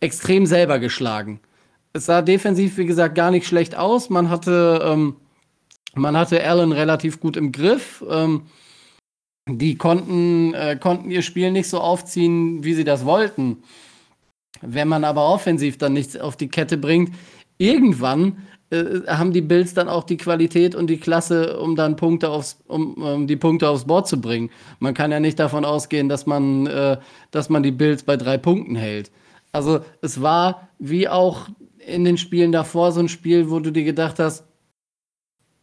[0.00, 1.40] extrem selber geschlagen.
[1.92, 4.10] Es sah defensiv, wie gesagt, gar nicht schlecht aus.
[4.10, 5.16] Man hatte, ähm,
[5.94, 8.04] man hatte Allen relativ gut im Griff.
[8.08, 8.42] Ähm,
[9.48, 13.62] die konnten, äh, konnten ihr Spiel nicht so aufziehen, wie sie das wollten.
[14.60, 17.14] Wenn man aber offensiv dann nichts auf die Kette bringt,
[17.58, 22.30] irgendwann äh, haben die Bills dann auch die Qualität und die Klasse, um dann Punkte
[22.30, 24.50] aufs, um, um, die Punkte aufs Board zu bringen.
[24.80, 26.96] Man kann ja nicht davon ausgehen, dass man, äh,
[27.30, 29.10] dass man die Bills bei drei Punkten hält.
[29.52, 31.48] Also es war wie auch
[31.78, 34.44] in den Spielen davor so ein Spiel, wo du dir gedacht hast,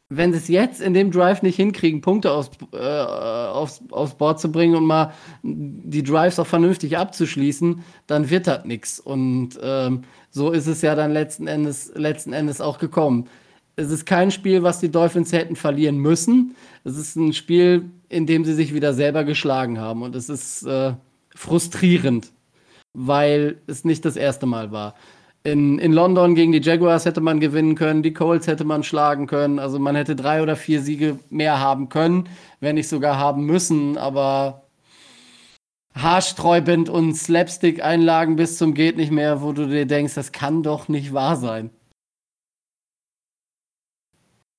[0.09, 4.39] wenn sie es jetzt in dem Drive nicht hinkriegen, Punkte aufs, äh, aufs, aufs Board
[4.39, 8.99] zu bringen und mal die Drives auch vernünftig abzuschließen, dann wird das nichts.
[8.99, 13.29] Und ähm, so ist es ja dann letzten Endes, letzten Endes auch gekommen.
[13.75, 16.55] Es ist kein Spiel, was die Dolphins hätten verlieren müssen.
[16.83, 20.01] Es ist ein Spiel, in dem sie sich wieder selber geschlagen haben.
[20.01, 20.93] Und es ist äh,
[21.35, 22.31] frustrierend,
[22.93, 24.95] weil es nicht das erste Mal war.
[25.43, 29.27] in, in London gegen die Jaguars hätte man gewinnen können, die Colts hätte man schlagen
[29.27, 29.59] können.
[29.59, 32.27] Also man hätte drei oder vier Siege mehr haben können,
[32.59, 33.97] wenn nicht sogar haben müssen.
[33.99, 34.63] Aber
[35.95, 40.88] haarsträubend und Slapstick-Einlagen bis zum geht nicht mehr, wo du dir denkst, das kann doch
[40.88, 41.69] nicht wahr sein.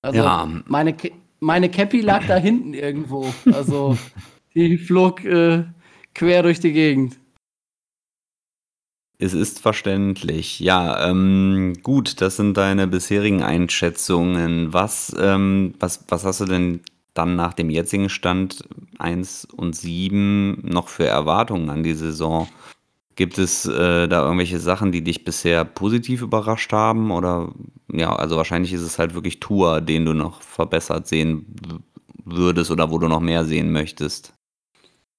[0.03, 0.49] Also ja.
[0.66, 0.94] meine,
[1.40, 3.33] meine Cappy lag da hinten irgendwo.
[3.47, 3.97] Also
[4.55, 5.64] die flog äh,
[6.14, 7.18] quer durch die Gegend.
[9.18, 10.61] Es ist verständlich.
[10.61, 14.73] Ja, ähm, gut, das sind deine bisherigen Einschätzungen.
[14.73, 16.81] Was, ähm, was, was hast du denn
[17.14, 18.64] dann nach dem jetzigen Stand
[18.98, 22.48] 1 und 7 noch für Erwartungen an die Saison?
[23.16, 27.12] Gibt es äh, da irgendwelche Sachen, die dich bisher positiv überrascht haben?
[27.12, 27.53] Oder
[27.92, 31.46] ja, also wahrscheinlich ist es halt wirklich Tour, den du noch verbessert sehen
[32.24, 34.35] würdest oder wo du noch mehr sehen möchtest.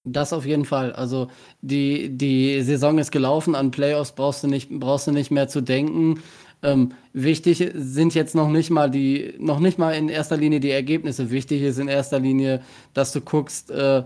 [0.03, 0.93] Das auf jeden Fall.
[0.93, 1.29] Also
[1.62, 5.62] die, die Saison ist gelaufen, an Playoffs brauchst du nicht, brauchst du nicht mehr zu
[5.62, 6.21] denken.
[6.65, 10.71] Ähm, wichtig sind jetzt noch nicht mal die, noch nicht mal in erster Linie die
[10.71, 11.30] Ergebnisse.
[11.30, 12.62] Wichtig ist in erster Linie,
[12.95, 14.01] dass du guckst, äh,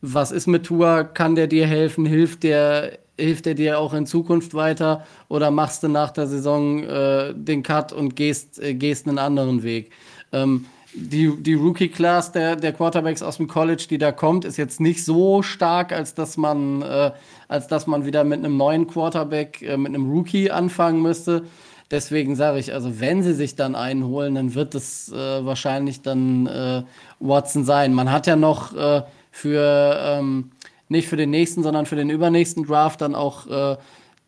[0.00, 4.06] was ist mit Tour, kann der dir helfen, hilft der, hilft er dir auch in
[4.06, 9.06] Zukunft weiter oder machst du nach der Saison äh, den Cut und gehst, äh, gehst
[9.06, 9.92] einen anderen Weg.
[10.32, 14.80] Ähm, die, die Rookie-Class der, der Quarterbacks aus dem College, die da kommt, ist jetzt
[14.80, 17.12] nicht so stark, als dass man, äh,
[17.48, 21.44] als dass man wieder mit einem neuen Quarterback, äh, mit einem Rookie anfangen müsste.
[21.92, 26.46] Deswegen sage ich, also wenn sie sich dann einholen, dann wird es äh, wahrscheinlich dann
[26.46, 26.82] äh,
[27.20, 27.92] Watson sein.
[27.92, 30.52] Man hat ja noch äh, für ähm,
[30.88, 33.76] nicht für den nächsten, sondern für den übernächsten Draft dann auch äh,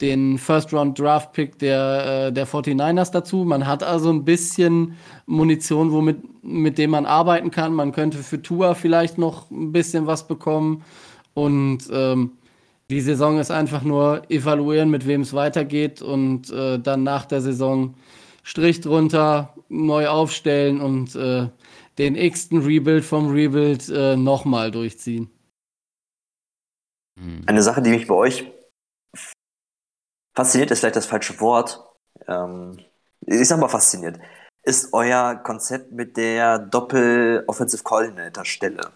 [0.02, 3.44] den First-Round-Draft-Pick der, äh, der 49ers dazu.
[3.44, 7.72] Man hat also ein bisschen Munition, womit, mit dem man arbeiten kann.
[7.72, 10.84] Man könnte für Tua vielleicht noch ein bisschen was bekommen.
[11.32, 12.32] Und ähm,
[12.90, 17.40] die Saison ist einfach nur evaluieren, mit wem es weitergeht und äh, dann nach der
[17.40, 17.94] Saison
[18.42, 21.48] Strich drunter, neu aufstellen und äh,
[21.96, 25.30] den x-ten Rebuild vom Rebuild äh, nochmal durchziehen.
[27.46, 28.44] Eine Sache, die mich bei euch
[30.34, 31.80] Fasziniert ist vielleicht das falsche Wort.
[32.26, 32.78] Ähm,
[33.26, 34.18] ich sag mal fasziniert.
[34.64, 38.90] Ist euer Konzept mit der Doppel-Offensive Coordinator-Stelle?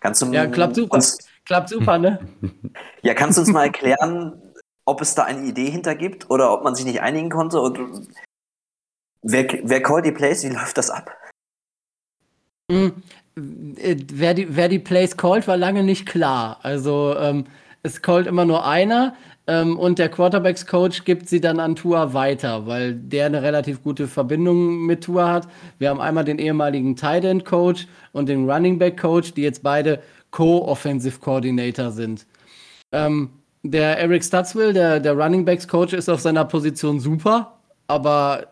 [0.00, 0.94] Kannst du ja, klappt super.
[0.94, 2.20] Uns, klappt super, ne?
[3.02, 4.40] Ja, kannst du uns mal erklären,
[4.84, 7.60] ob es da eine Idee hinter gibt oder ob man sich nicht einigen konnte?
[7.60, 8.08] Und
[9.22, 10.44] wer, wer call die Plays?
[10.44, 11.16] Wie läuft das ab?
[12.70, 13.02] Mhm.
[13.34, 16.58] Wer die, wer die Plays callt, war lange nicht klar.
[16.62, 17.44] Also ähm,
[17.82, 19.14] es callt immer nur einer.
[19.46, 24.08] Ähm, und der Quarterbacks-Coach gibt sie dann an Tua weiter, weil der eine relativ gute
[24.08, 25.48] Verbindung mit Tua hat.
[25.78, 29.62] Wir haben einmal den ehemaligen Tight End Coach und den Running Back Coach, die jetzt
[29.62, 32.26] beide Co-Offensive Coordinator sind.
[32.92, 33.30] Ähm,
[33.62, 38.48] der Eric Stutzwill, der, der Running Backs Coach, ist auf seiner Position super, aber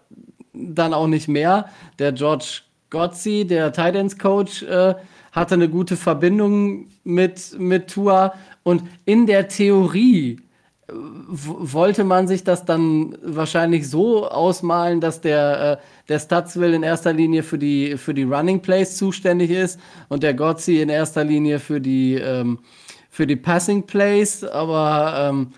[0.53, 1.67] dann auch nicht mehr.
[1.99, 4.95] Der George Gotzi, der Tight Ends Coach, äh,
[5.33, 8.35] hatte eine gute Verbindung mit, mit Tua.
[8.63, 10.41] Und in der Theorie
[10.89, 17.13] wollte man sich das dann wahrscheinlich so ausmalen, dass der, äh, der Stutzville in erster
[17.13, 21.59] Linie für die, für die Running Plays zuständig ist und der Gotzi in erster Linie
[21.59, 22.61] für die, ähm,
[23.11, 24.45] für die Passing Plays.
[24.45, 25.49] Aber ähm,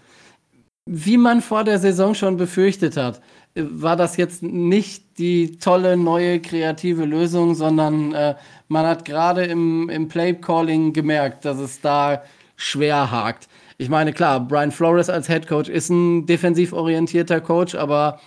[0.86, 3.20] wie man vor der Saison schon befürchtet hat,
[3.54, 8.34] war das jetzt nicht die tolle, neue, kreative Lösung, sondern äh,
[8.68, 12.22] man hat gerade im, im Play-Calling gemerkt, dass es da
[12.56, 13.48] schwer hakt.
[13.80, 18.18] Ich meine, klar, Brian Flores als Head Coach ist ein defensiv orientierter Coach, aber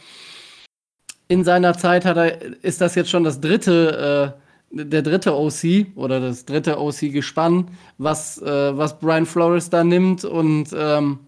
[1.28, 4.38] in seiner Zeit hat er, ist das jetzt schon das dritte,
[4.72, 10.24] äh, der dritte OC oder das dritte OC-Gespann, was, äh, was Brian Flores da nimmt.
[10.24, 11.20] Und ähm,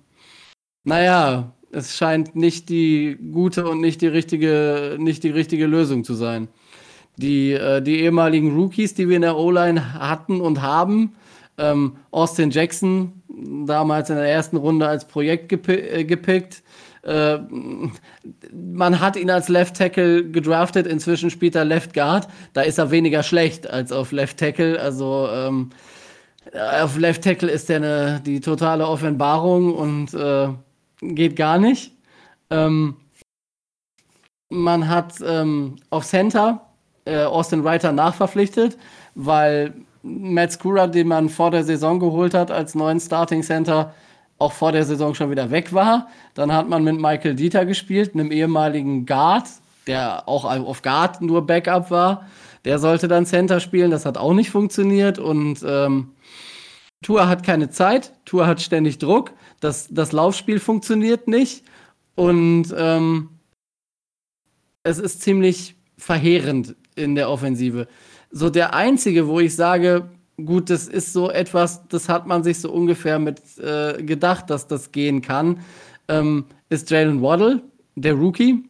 [0.85, 6.13] naja, es scheint nicht die gute und nicht die richtige, nicht die richtige Lösung zu
[6.13, 6.47] sein.
[7.17, 11.13] Die, äh, die ehemaligen Rookies, die wir in der O-Line hatten und haben,
[11.57, 16.63] ähm, Austin Jackson, damals in der ersten Runde als Projekt äh, gepickt.
[17.03, 17.39] Äh,
[18.51, 22.27] man hat ihn als Left Tackle gedraftet, inzwischen spielt er Left Guard.
[22.53, 24.79] Da ist er weniger schlecht als auf Left Tackle.
[24.79, 25.71] Also ähm,
[26.81, 30.49] auf Left Tackle ist er eine, die totale Offenbarung und äh,
[31.01, 31.91] geht gar nicht.
[32.49, 32.95] Ähm,
[34.49, 36.61] man hat ähm, auf Center
[37.05, 38.77] äh, Austin Reiter nachverpflichtet,
[39.15, 43.93] weil Matt Skura, den man vor der Saison geholt hat als neuen Starting Center,
[44.37, 46.07] auch vor der Saison schon wieder weg war.
[46.33, 49.47] Dann hat man mit Michael Dieter gespielt, einem ehemaligen Guard,
[49.87, 52.27] der auch auf Guard nur Backup war.
[52.65, 56.11] Der sollte dann Center spielen, das hat auch nicht funktioniert und ähm,
[57.01, 61.65] Tour hat keine Zeit, Tour hat ständig Druck, das, das Laufspiel funktioniert nicht
[62.15, 63.29] und ähm,
[64.83, 67.87] es ist ziemlich verheerend in der Offensive.
[68.35, 70.09] So der einzige, wo ich sage,
[70.43, 74.67] gut, das ist so etwas, das hat man sich so ungefähr mit äh, gedacht, dass
[74.67, 75.59] das gehen kann,
[76.07, 77.61] ähm, ist Jalen Waddle,
[77.95, 78.63] der Rookie,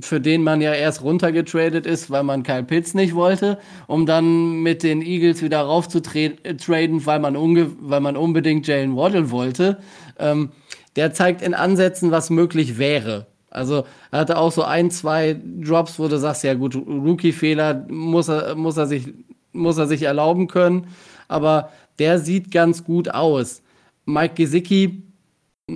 [0.00, 4.62] für den man ja erst runtergetradet ist, weil man Kyle Pitts nicht wollte, um dann
[4.62, 7.34] mit den Eagles wieder raufzutraden, weil man,
[7.80, 9.78] weil man unbedingt Jalen Waddle wollte.
[10.20, 10.50] Ähm,
[10.94, 13.26] der zeigt in Ansätzen, was möglich wäre.
[13.52, 18.28] Also er hatte auch so ein, zwei Drops, wo du sagst, ja gut, Rookie-Fehler muss
[18.28, 19.12] er, muss, er sich,
[19.52, 20.88] muss er sich erlauben können.
[21.28, 23.62] Aber der sieht ganz gut aus.
[24.06, 25.02] Mike Gesicki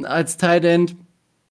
[0.04, 0.96] als Tight End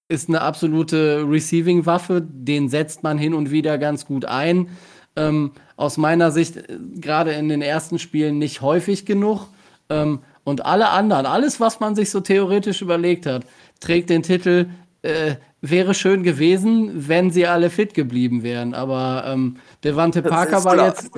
[0.07, 2.21] ist eine absolute Receiving-Waffe.
[2.21, 4.69] Den setzt man hin und wieder ganz gut ein.
[5.15, 9.47] Ähm, aus meiner Sicht äh, gerade in den ersten Spielen nicht häufig genug.
[9.89, 13.45] Ähm, und alle anderen, alles, was man sich so theoretisch überlegt hat,
[13.79, 14.67] trägt den Titel,
[15.01, 15.35] äh,
[15.69, 18.73] wäre schön gewesen, wenn sie alle fit geblieben wären.
[18.73, 21.09] Aber ähm, Devante Parker war jetzt.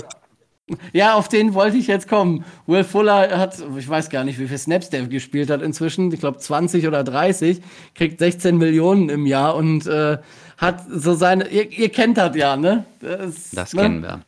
[0.91, 2.43] Ja, auf den wollte ich jetzt kommen.
[2.65, 6.11] Will Fuller hat, ich weiß gar nicht, wie viel Snaps der gespielt hat inzwischen.
[6.11, 7.61] Ich glaube 20 oder 30,
[7.95, 10.17] kriegt 16 Millionen im Jahr und äh,
[10.57, 11.47] hat so seine.
[11.47, 12.83] Ihr, ihr, kennt das ja, ne?
[12.99, 13.81] Das, das ne?
[13.81, 14.19] kennen wir.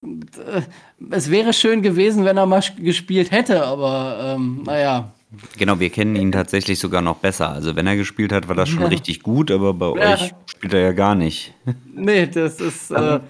[0.00, 0.62] Und, äh,
[1.10, 5.12] es wäre schön gewesen, wenn er mal gespielt hätte, aber ähm, naja.
[5.58, 7.50] Genau, wir kennen ihn tatsächlich sogar noch besser.
[7.50, 8.88] Also wenn er gespielt hat, war das schon ja.
[8.88, 10.14] richtig gut, aber bei ja.
[10.14, 11.54] euch spielt er ja gar nicht.
[11.94, 12.90] Nee, das ist.
[12.90, 13.20] Äh,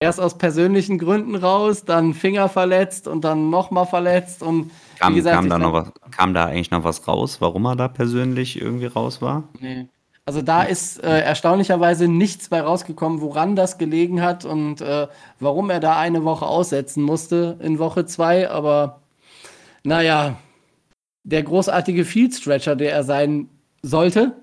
[0.00, 5.34] erst aus persönlichen Gründen raus, dann Finger verletzt und dann nochmal verletzt und kam, gesagt,
[5.34, 8.86] kam da noch was, kam da eigentlich noch was raus, warum er da persönlich irgendwie
[8.86, 9.44] raus war?
[9.60, 9.88] Nee.
[10.24, 15.08] Also da ist äh, erstaunlicherweise nichts bei rausgekommen, woran das gelegen hat und äh,
[15.40, 18.50] warum er da eine Woche aussetzen musste in Woche zwei.
[18.50, 19.00] Aber
[19.84, 20.36] naja,
[21.28, 23.48] der großartige Field Stretcher, der er sein
[23.82, 24.34] sollte,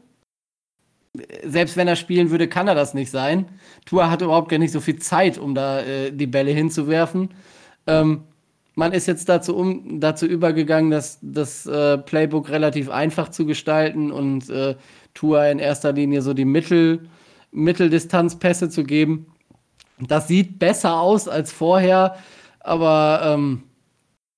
[1.44, 3.48] selbst wenn er spielen würde, kann er das nicht sein.
[3.86, 7.30] Tua hat überhaupt gar nicht so viel Zeit, um da äh, die Bälle hinzuwerfen.
[7.88, 8.24] Ähm,
[8.76, 14.12] man ist jetzt dazu, um, dazu übergegangen, das, das äh, Playbook relativ einfach zu gestalten
[14.12, 14.76] und äh,
[15.14, 17.08] Tua in erster Linie so die Mittel,
[17.52, 19.28] Mitteldistanzpässe zu geben.
[20.00, 22.18] Das sieht besser aus als vorher,
[22.60, 23.64] aber ähm,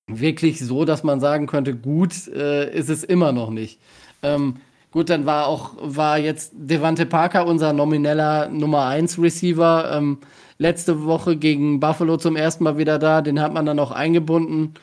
[0.07, 3.79] wirklich so, dass man sagen könnte, gut äh, ist es immer noch nicht.
[4.23, 4.55] Ähm,
[4.91, 9.91] Gut, dann war auch, war jetzt Devante Parker unser nomineller Nummer 1 Receiver.
[9.93, 10.19] Ähm,
[10.57, 13.21] letzte Woche gegen Buffalo zum ersten Mal wieder da.
[13.21, 14.73] Den hat man dann auch eingebunden.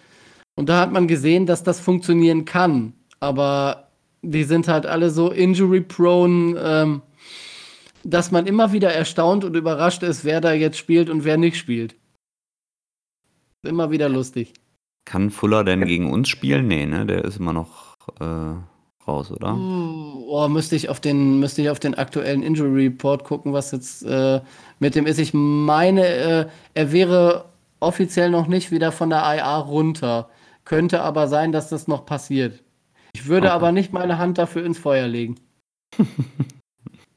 [0.57, 2.93] Und da hat man gesehen, dass das funktionieren kann.
[3.19, 3.89] Aber
[4.23, 7.03] die sind halt alle so injury-prone, ähm,
[8.05, 11.57] dass man immer wieder erstaunt und überrascht ist, wer da jetzt spielt und wer nicht
[11.57, 11.97] spielt.
[13.63, 14.53] Immer wieder lustig.
[15.05, 16.67] Kann Fuller denn gegen uns spielen?
[16.67, 17.07] Nee, ne?
[17.07, 17.95] Der ist immer noch.
[18.21, 18.55] Äh
[19.07, 19.55] raus, oder?
[19.55, 24.03] Oh, müsste ich auf den, müsste ich auf den aktuellen Injury Report gucken, was jetzt
[24.05, 24.41] äh,
[24.79, 25.19] mit dem ist.
[25.19, 27.47] Ich meine, äh, er wäre
[27.81, 30.29] offiziell noch nicht wieder von der IA runter.
[30.65, 32.63] Könnte aber sein, dass das noch passiert.
[33.15, 33.57] Ich würde okay.
[33.57, 35.37] aber nicht meine Hand dafür ins Feuer legen.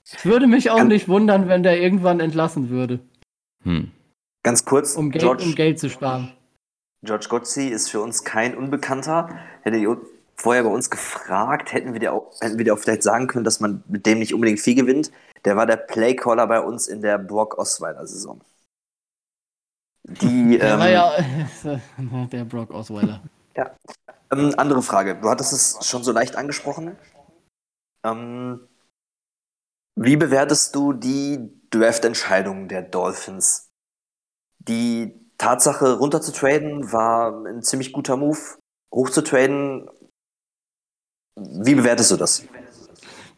[0.10, 3.02] Es würde mich auch nicht wundern, wenn der irgendwann entlassen würde.
[3.66, 3.92] Hm.
[4.42, 6.32] Ganz kurz, um Geld, George, um Geld zu sparen.
[7.08, 9.30] George Gotzi ist für uns kein Unbekannter.
[9.62, 9.98] Hätte
[10.36, 13.46] vorher bei uns gefragt, hätten wir dir auch, hätten wir dir auch vielleicht sagen können,
[13.46, 15.12] dass man mit dem nicht unbedingt viel gewinnt.
[15.46, 18.42] Der war der Playcaller bei uns in der Brock Osweiler Saison.
[20.04, 21.12] Die, der ähm, war ja
[22.32, 23.24] der Brock Osweiler.
[23.56, 23.72] Ja.
[24.32, 25.16] Ähm, andere Frage.
[25.16, 26.98] Du hattest es schon so leicht angesprochen.
[28.04, 28.68] Ähm,
[29.96, 33.72] wie bewertest du die Draft-Entscheidung der Dolphins?
[34.60, 38.40] Die Tatsache, runterzutraden, war ein ziemlich guter Move.
[38.94, 39.90] Hochzutraden
[41.38, 42.44] wie bewertest du das?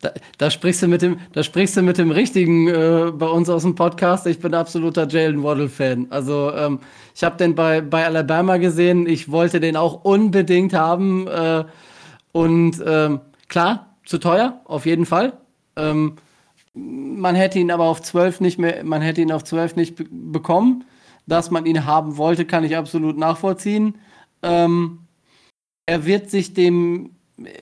[0.01, 3.49] Da, da, sprichst du mit dem, da sprichst du mit dem richtigen äh, bei uns
[3.49, 4.25] aus dem Podcast.
[4.27, 6.07] Ich bin absoluter Jalen Waddle-Fan.
[6.09, 6.79] Also ähm,
[7.13, 9.07] ich habe den bei, bei Alabama gesehen.
[9.07, 11.27] Ich wollte den auch unbedingt haben.
[11.27, 11.65] Äh,
[12.31, 13.19] und ähm,
[13.49, 15.33] klar, zu teuer, auf jeden Fall.
[15.75, 16.15] Ähm,
[16.73, 20.85] man hätte ihn aber auf 12 nicht mehr, man hätte ihn auf 12 nicht bekommen.
[21.29, 23.99] Dass man ihn haben wollte, kann ich absolut nachvollziehen.
[24.41, 24.99] Ähm,
[25.85, 27.11] er wird sich dem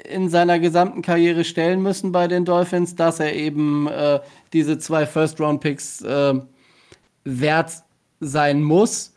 [0.09, 4.19] in seiner gesamten Karriere stellen müssen bei den Dolphins, dass er eben äh,
[4.53, 6.33] diese zwei First-Round-Picks äh,
[7.23, 7.71] wert
[8.19, 9.13] sein muss.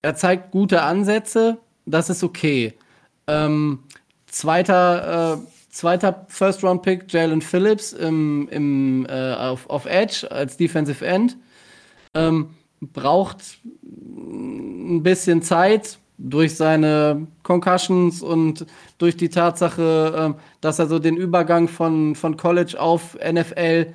[0.00, 2.74] Er zeigt gute Ansätze, das ist okay.
[3.26, 3.80] Ähm,
[4.26, 5.38] zweiter, äh,
[5.70, 11.36] zweiter First-Round-Pick, Jalen Phillips im, im, äh, auf, auf Edge als Defensive End.
[12.14, 12.50] Ähm,
[12.92, 18.64] braucht ein bisschen Zeit, durch seine Concussions und
[18.98, 23.92] durch die Tatsache, ähm, dass er so den Übergang von, von College auf NFL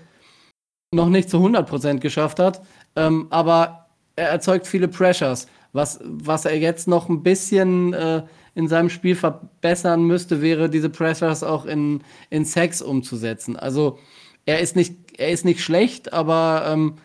[0.93, 2.61] noch nicht zu 100% geschafft hat.
[2.95, 5.47] Ähm, aber er erzeugt viele Pressures.
[5.71, 8.23] Was, was er jetzt noch ein bisschen äh,
[8.55, 13.55] in seinem Spiel verbessern müsste, wäre diese Pressures auch in, in Sex umzusetzen.
[13.55, 13.99] Also
[14.45, 16.95] er ist nicht, er ist nicht schlecht, aber ähm,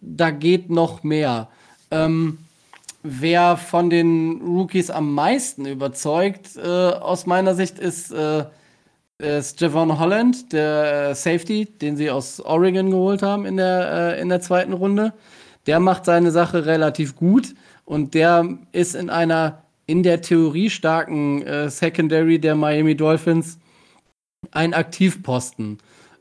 [0.00, 1.48] da geht noch mehr.
[1.90, 2.38] Ähm,
[3.02, 8.44] wer von den Rookies am meisten überzeugt, äh, aus meiner Sicht, ist, äh,
[9.18, 14.28] ist Javon Holland, der Safety, den sie aus Oregon geholt haben in der, äh, in
[14.28, 15.12] der zweiten Runde.
[15.66, 17.54] Der macht seine Sache relativ gut
[17.84, 23.58] und der ist in einer in der Theorie starken äh, Secondary der Miami Dolphins
[24.52, 25.78] ein Aktivposten.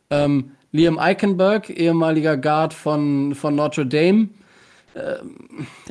[0.10, 4.30] Ähm, Liam Eichenberg, ehemaliger Guard von, von Notre Dame,
[4.94, 5.16] äh,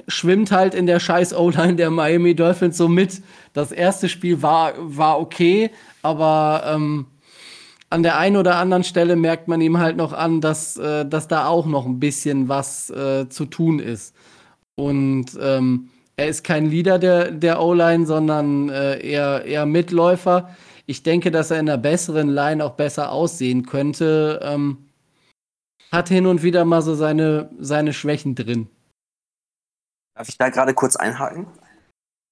[0.07, 3.23] schwimmt halt in der scheiß O-Line der Miami Dolphins so mit.
[3.53, 5.71] Das erste Spiel war, war okay,
[6.03, 7.07] aber ähm,
[7.91, 11.27] an der einen oder anderen Stelle merkt man ihm halt noch an, dass, äh, dass
[11.29, 14.15] da auch noch ein bisschen was äh, zu tun ist.
[14.75, 20.51] Und ähm, er ist kein Leader der, der O-Line, sondern äh, eher, eher Mitläufer.
[20.89, 24.41] Ich denke, dass er in einer besseren Line auch besser aussehen könnte.
[24.43, 24.89] Ähm,
[25.93, 28.69] hat hin und wieder mal so seine, seine Schwächen drin.
[30.17, 31.47] Darf ich da gerade kurz einhaken?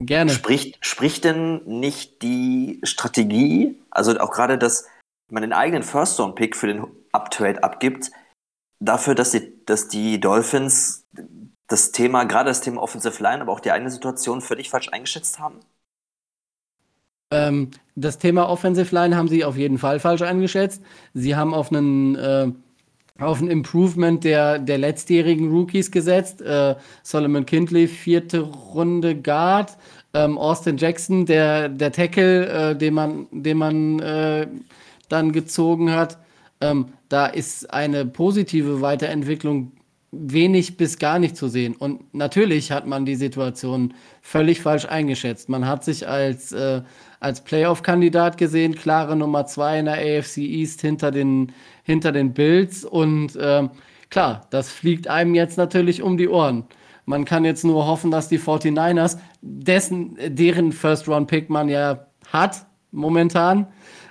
[0.00, 0.30] Gerne.
[0.30, 4.88] Spricht, spricht denn nicht die Strategie, also auch gerade, dass
[5.30, 8.10] man den eigenen First-Round-Pick für den Uptrade abgibt,
[8.80, 11.06] dafür, dass die, dass die Dolphins
[11.66, 15.38] das Thema, gerade das Thema Offensive Line, aber auch die eigene Situation völlig falsch eingeschätzt
[15.38, 15.60] haben?
[17.30, 20.82] Ähm, das Thema Offensive Line haben sie auf jeden Fall falsch eingeschätzt.
[21.14, 22.48] Sie haben auf einen, äh,
[23.18, 26.42] auf ein Improvement der, der letztjährigen Rookies gesetzt.
[26.42, 29.76] Äh, Solomon Kindley, vierte Runde Guard.
[30.14, 34.46] Ähm, Austin Jackson, der, der Tackle, äh, den man, den man äh,
[35.08, 36.18] dann gezogen hat.
[36.60, 39.72] Ähm, da ist eine positive Weiterentwicklung
[40.12, 41.74] wenig bis gar nicht zu sehen.
[41.74, 45.48] Und natürlich hat man die Situation völlig falsch eingeschätzt.
[45.48, 46.82] Man hat sich als, äh,
[47.26, 51.52] als Playoff-Kandidat gesehen, klare Nummer zwei in der AFC East hinter den,
[51.82, 52.84] hinter den Bills.
[52.84, 53.68] Und äh,
[54.10, 56.64] klar, das fliegt einem jetzt natürlich um die Ohren.
[57.04, 63.66] Man kann jetzt nur hoffen, dass die 49ers, dessen, deren First-Round-Pick man ja hat, momentan,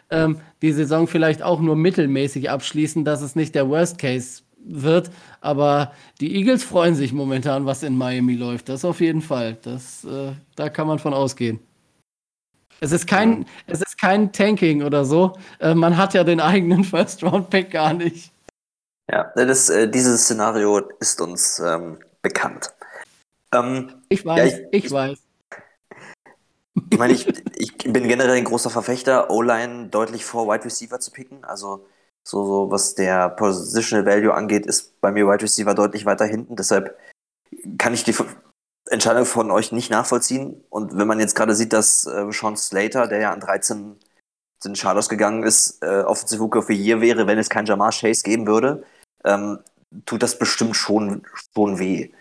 [0.09, 5.09] ähm, die Saison vielleicht auch nur mittelmäßig abschließen, dass es nicht der Worst Case wird.
[5.39, 8.67] Aber die Eagles freuen sich momentan, was in Miami läuft.
[8.67, 9.57] Das auf jeden Fall.
[9.61, 11.61] Das, äh, da kann man von ausgehen.
[12.81, 15.37] Es ist kein, es ist kein Tanking oder so.
[15.59, 18.31] Äh, man hat ja den eigenen First-Round-Pick gar nicht.
[19.11, 22.73] Ja, das, äh, dieses Szenario ist uns ähm, bekannt.
[23.53, 25.19] Ähm, ich weiß, ja, ich, ich, weiß.
[26.91, 31.11] Ich meine, ich, ich bin generell ein großer Verfechter, O-Line deutlich vor Wide Receiver zu
[31.11, 31.43] picken.
[31.45, 31.85] Also
[32.23, 36.55] so, so was der Positional Value angeht, ist bei mir Wide Receiver deutlich weiter hinten.
[36.55, 36.97] Deshalb
[37.77, 38.13] kann ich die
[38.89, 40.63] Entscheidung von euch nicht nachvollziehen.
[40.69, 43.97] Und wenn man jetzt gerade sieht, dass äh, Sean Slater, der ja an 13
[44.59, 47.65] zu den Shadows gegangen ist, äh, Offensive Hooker of the Year wäre, wenn es kein
[47.65, 48.83] Jamar Chase geben würde,
[49.23, 49.59] ähm,
[50.05, 52.11] tut das bestimmt schon, schon weh.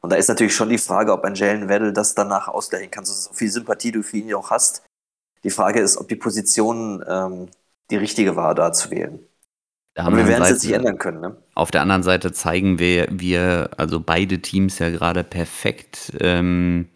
[0.00, 3.04] Und da ist natürlich schon die Frage, ob ein Jalen Weddle das danach ausgleichen kann.
[3.04, 4.82] So viel Sympathie du für ihn ja auch hast.
[5.44, 7.48] Die Frage ist, ob die Position ähm,
[7.90, 9.26] die richtige war, da zu wählen.
[9.96, 11.36] Aber wir werden es jetzt nicht ändern können, ne?
[11.54, 16.88] Auf der anderen Seite zeigen wir, wir also beide Teams ja gerade perfekt, ähm,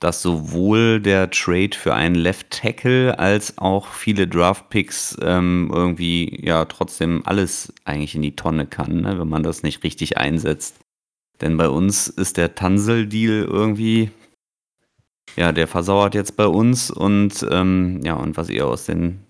[0.00, 6.44] dass sowohl der Trade für einen Left Tackle als auch viele Draft Picks ähm, irgendwie
[6.44, 10.76] ja trotzdem alles eigentlich in die Tonne kann, ne, wenn man das nicht richtig einsetzt.
[11.40, 14.10] Denn bei uns ist der Tansel-Deal irgendwie,
[15.36, 19.20] ja, der versauert jetzt bei uns und ähm, ja, und was ihr aus den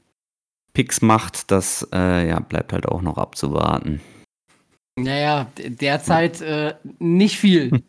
[0.76, 4.02] Picks macht, das äh, ja, bleibt halt auch noch abzuwarten.
[4.98, 7.82] Naja, derzeit äh, nicht viel.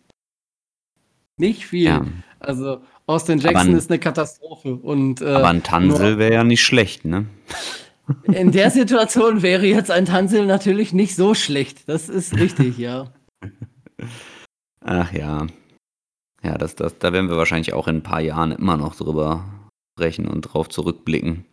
[1.38, 1.84] nicht viel.
[1.84, 2.06] Ja.
[2.40, 4.74] Also Austin Jackson ein, ist eine Katastrophe.
[4.74, 7.26] Und, äh, aber ein Tansel wäre ja nicht schlecht, ne?
[8.24, 11.90] In der Situation wäre jetzt ein Tansel natürlich nicht so schlecht.
[11.90, 13.12] Das ist richtig, ja.
[14.80, 15.46] Ach ja.
[16.42, 19.44] Ja, das, das, da werden wir wahrscheinlich auch in ein paar Jahren immer noch drüber
[20.00, 21.44] sprechen und drauf zurückblicken.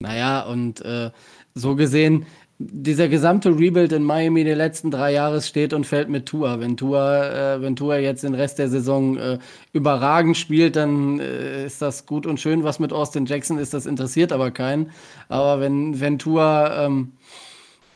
[0.00, 1.10] Naja, und äh,
[1.54, 2.24] so gesehen,
[2.60, 6.60] dieser gesamte Rebuild in Miami der letzten drei Jahre steht und fällt mit Tua.
[6.60, 9.38] Wenn Tua, äh, wenn Tua jetzt den Rest der Saison äh,
[9.72, 12.62] überragend spielt, dann äh, ist das gut und schön.
[12.62, 14.92] Was mit Austin Jackson ist, das interessiert aber keinen.
[15.28, 17.12] Aber wenn, wenn Tua ähm,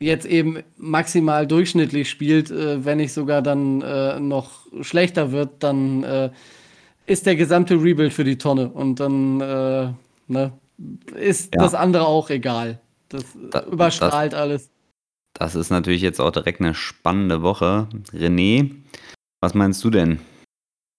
[0.00, 6.02] jetzt eben maximal durchschnittlich spielt, äh, wenn nicht sogar dann äh, noch schlechter wird, dann
[6.02, 6.30] äh,
[7.06, 8.70] ist der gesamte Rebuild für die Tonne.
[8.70, 9.38] Und dann,
[10.28, 10.52] ne,
[11.14, 11.62] ist ja.
[11.62, 12.80] das andere auch egal.
[13.08, 14.70] Das da, überstrahlt das, alles.
[15.34, 17.88] Das ist natürlich jetzt auch direkt eine spannende Woche.
[18.12, 18.74] René,
[19.40, 20.20] was meinst du denn?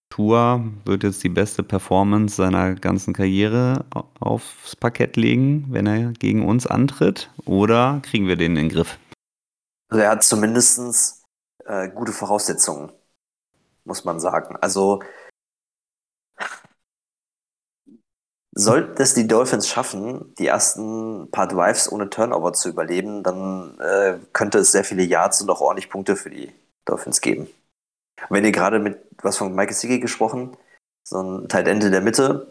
[0.09, 3.85] Tua wird jetzt die beste Performance seiner ganzen Karriere
[4.19, 7.31] aufs Parkett legen, wenn er gegen uns antritt?
[7.45, 8.99] Oder kriegen wir den in den Griff?
[9.89, 11.23] Also er hat zumindest
[11.65, 12.91] äh, gute Voraussetzungen,
[13.85, 14.55] muss man sagen.
[14.61, 15.01] Also
[18.55, 24.19] Sollten es die Dolphins schaffen, die ersten paar Drives ohne Turnover zu überleben, dann äh,
[24.31, 26.53] könnte es sehr viele Yards und auch ordentlich Punkte für die
[26.85, 27.47] Dolphins geben.
[28.29, 30.55] Wenn ihr gerade mit was von Michael Sigi gesprochen,
[31.03, 32.47] so ein Tight Ende der Mitte,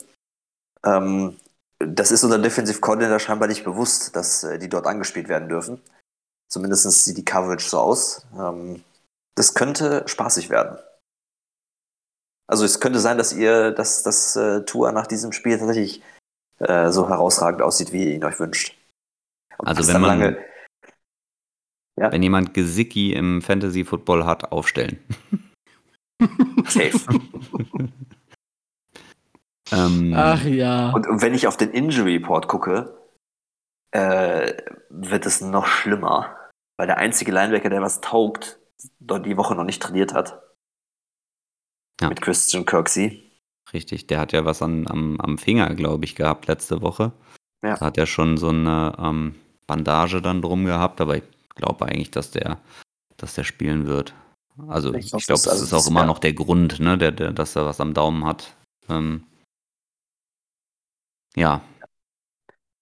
[0.85, 1.37] ähm,
[1.79, 5.81] das ist unser Defensive Coordinator scheinbar nicht bewusst, dass äh, die dort angespielt werden dürfen.
[6.49, 8.27] Zumindest sieht die Coverage so aus.
[8.39, 8.83] Ähm,
[9.37, 10.79] das könnte spaßig werden.
[12.53, 16.03] Also es könnte sein, dass ihr, dass das äh, Tour nach diesem Spiel tatsächlich
[16.59, 18.77] äh, so herausragend aussieht, wie ihr ihn euch wünscht.
[19.57, 20.45] Und also wenn man, lange,
[21.99, 22.13] ja?
[22.13, 24.99] wenn jemand Gesicki im Fantasy Football hat, aufstellen.
[26.67, 26.93] Safe.
[29.73, 30.91] ähm, Ach ja.
[30.91, 32.99] Und, und, wenn ich auf den Injury Report gucke,
[33.93, 34.53] äh,
[34.91, 36.37] wird es noch schlimmer,
[36.77, 38.61] weil der einzige Linebacker, der was taugt,
[39.01, 40.52] dort die Woche noch nicht trainiert hat.
[42.03, 42.09] Ja.
[42.09, 43.31] Mit Christian Kirksey.
[43.73, 47.13] Richtig, der hat ja was an, am, am Finger, glaube ich, gehabt letzte Woche.
[47.63, 47.77] Ja.
[47.77, 49.35] Da hat er schon so eine ähm,
[49.67, 51.23] Bandage dann drum gehabt, aber ich
[51.55, 52.61] glaube eigentlich, dass der,
[53.17, 54.15] dass der spielen wird.
[54.69, 56.07] Also ich, glaube, das ist auch immer ja.
[56.07, 58.55] noch der Grund, ne, der, der, dass er was am Daumen hat.
[58.89, 59.25] Ähm,
[61.35, 61.63] ja.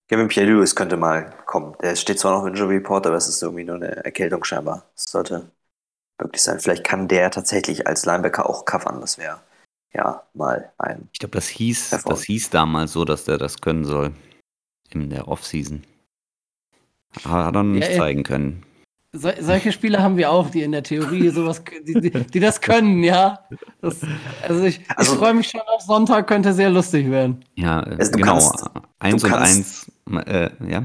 [0.08, 1.76] Kevin Pierre-Louis könnte mal kommen.
[1.80, 4.90] Der steht zwar noch im Injury Report, aber es ist irgendwie nur eine Erkältung scheinbar.
[4.96, 5.52] Das sollte
[6.20, 6.60] möglich sein.
[6.60, 9.00] Vielleicht kann der tatsächlich als Linebacker auch covern.
[9.00, 9.40] Das wäre
[9.92, 11.08] ja mal ein.
[11.12, 14.12] Ich glaube, das hieß, das hieß damals so, dass der das können soll.
[14.92, 15.84] In der Offseason.
[17.24, 18.64] Hat er noch nicht ja, zeigen können.
[19.12, 22.60] So, solche Spieler haben wir auch, die in der Theorie sowas, die, die, die das
[22.60, 23.40] können, ja.
[23.80, 24.00] Das,
[24.42, 27.44] also ich, also, ich freue mich schon auf Sonntag, könnte sehr lustig werden.
[27.56, 28.34] Ja, also genau.
[28.34, 30.84] Kannst, eins und kannst, eins, äh, ja.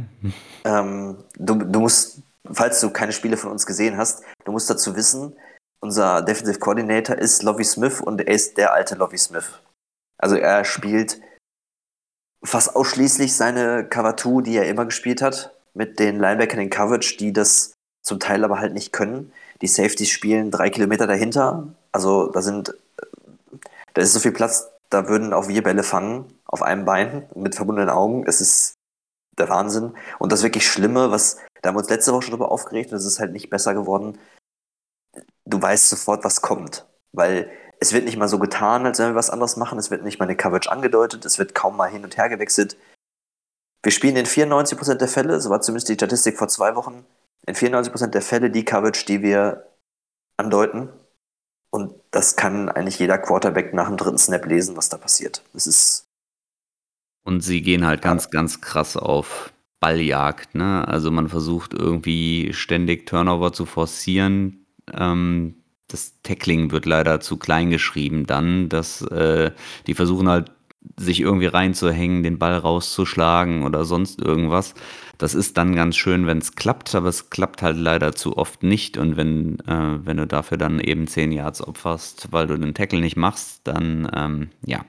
[0.65, 4.95] Ähm, du, du musst falls du keine Spiele von uns gesehen hast, du musst dazu
[4.95, 5.35] wissen,
[5.79, 9.59] unser Defensive Coordinator ist Lovie Smith und er ist der alte Lovie Smith.
[10.17, 11.21] Also er spielt
[12.43, 17.17] fast ausschließlich seine Cover 2, die er immer gespielt hat, mit den Linebackern in Coverage,
[17.17, 19.31] die das zum Teil aber halt nicht können.
[19.61, 21.67] Die Safeties spielen drei Kilometer dahinter.
[21.91, 22.73] Also da sind,
[23.93, 27.55] da ist so viel Platz, da würden auch wir Bälle fangen auf einem Bein mit
[27.55, 28.25] verbundenen Augen.
[28.27, 28.75] Es ist
[29.37, 29.93] der Wahnsinn.
[30.19, 32.97] Und das wirklich Schlimme, was da haben wir uns letzte Woche schon drüber aufgeregt und
[32.97, 34.19] es ist halt nicht besser geworden.
[35.45, 36.85] Du weißt sofort, was kommt.
[37.11, 37.49] Weil
[37.79, 39.79] es wird nicht mal so getan, als wenn wir was anderes machen.
[39.79, 41.25] Es wird nicht mal eine Coverage angedeutet.
[41.25, 42.77] Es wird kaum mal hin und her gewechselt.
[43.81, 47.03] Wir spielen in 94% der Fälle, so war zumindest die Statistik vor zwei Wochen,
[47.47, 49.65] in 94% der Fälle die Coverage, die wir
[50.37, 50.89] andeuten.
[51.71, 55.43] Und das kann eigentlich jeder Quarterback nach dem dritten Snap lesen, was da passiert.
[55.53, 56.05] Das ist.
[57.23, 59.51] Und sie gehen halt ganz, ganz krass auf
[59.85, 60.55] Balljagd.
[60.55, 60.87] Ne?
[60.87, 64.65] Also man versucht irgendwie ständig Turnover zu forcieren.
[64.91, 65.57] Ähm,
[65.87, 69.51] das Tackling wird leider zu klein geschrieben dann, dass äh,
[69.85, 70.51] die versuchen halt
[70.97, 74.73] sich irgendwie reinzuhängen, den Ball rauszuschlagen oder sonst irgendwas.
[75.19, 78.63] Das ist dann ganz schön, wenn es klappt, aber es klappt halt leider zu oft
[78.63, 78.97] nicht.
[78.97, 83.01] Und wenn, äh, wenn du dafür dann eben 10 Yards opferst, weil du den Tackle
[83.01, 84.83] nicht machst, dann ähm, ja,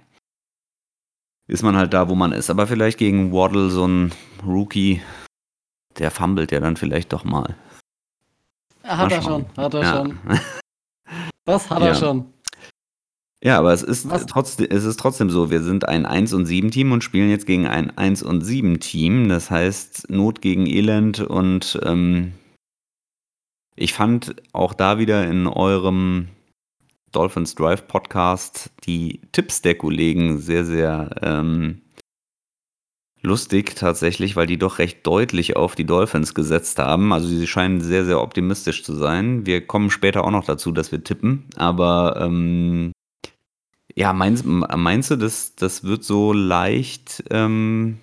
[1.46, 2.50] ist man halt da, wo man ist.
[2.50, 4.12] Aber vielleicht gegen Waddle, so ein
[4.44, 5.00] Rookie,
[5.98, 7.56] der fummelt ja dann vielleicht doch mal.
[8.82, 9.96] Hat mal er schon, hat er ja.
[9.96, 10.18] schon.
[11.44, 11.86] Das hat ja.
[11.86, 12.26] er schon.
[13.40, 16.72] Ja, aber es ist, trotzdem, es ist trotzdem so, wir sind ein 1 und 7
[16.72, 19.28] Team und spielen jetzt gegen ein 1 und 7 Team.
[19.28, 22.32] Das heißt Not gegen Elend und ähm,
[23.76, 26.28] ich fand auch da wieder in eurem
[27.12, 31.82] Dolphins Drive Podcast die Tipps der Kollegen sehr, sehr ähm,
[33.22, 37.12] lustig tatsächlich, weil die doch recht deutlich auf die Dolphins gesetzt haben.
[37.12, 39.46] Also sie scheinen sehr, sehr optimistisch zu sein.
[39.46, 42.92] Wir kommen später auch noch dazu, dass wir tippen, aber ähm,
[43.94, 47.98] ja, meinst, meinst du, das, das wird so leicht ähm,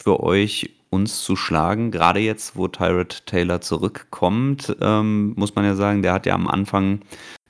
[0.00, 1.90] für euch uns zu schlagen?
[1.90, 6.48] Gerade jetzt, wo Tyrod Taylor zurückkommt, ähm, muss man ja sagen, der hat ja am
[6.48, 7.00] Anfang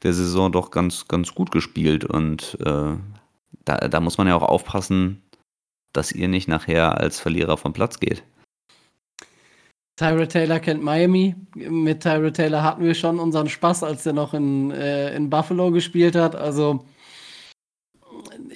[0.03, 2.05] der Saison doch ganz, ganz gut gespielt.
[2.05, 2.97] Und äh,
[3.65, 5.23] da, da muss man ja auch aufpassen,
[5.93, 8.23] dass ihr nicht nachher als Verlierer vom Platz geht.
[9.97, 11.35] Tyra Taylor kennt Miami.
[11.55, 15.71] Mit Tyra Taylor hatten wir schon unseren Spaß, als er noch in, äh, in Buffalo
[15.71, 16.35] gespielt hat.
[16.35, 16.87] Also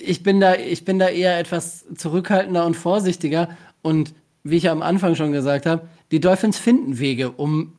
[0.01, 3.51] ich bin da, ich bin da eher etwas zurückhaltender und vorsichtiger.
[3.83, 7.75] Und wie ich am Anfang schon gesagt habe, die Dolphins finden Wege, um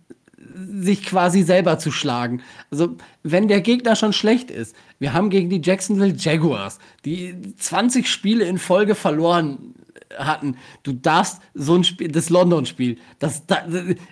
[0.56, 2.42] sich quasi selber zu schlagen.
[2.72, 8.08] Also, wenn der Gegner schon schlecht ist, wir haben gegen die Jacksonville Jaguars, die 20
[8.10, 9.76] Spiele in Folge verloren
[10.18, 10.58] hatten.
[10.84, 13.64] Du darfst so ein Spiel, das London-Spiel, das, das,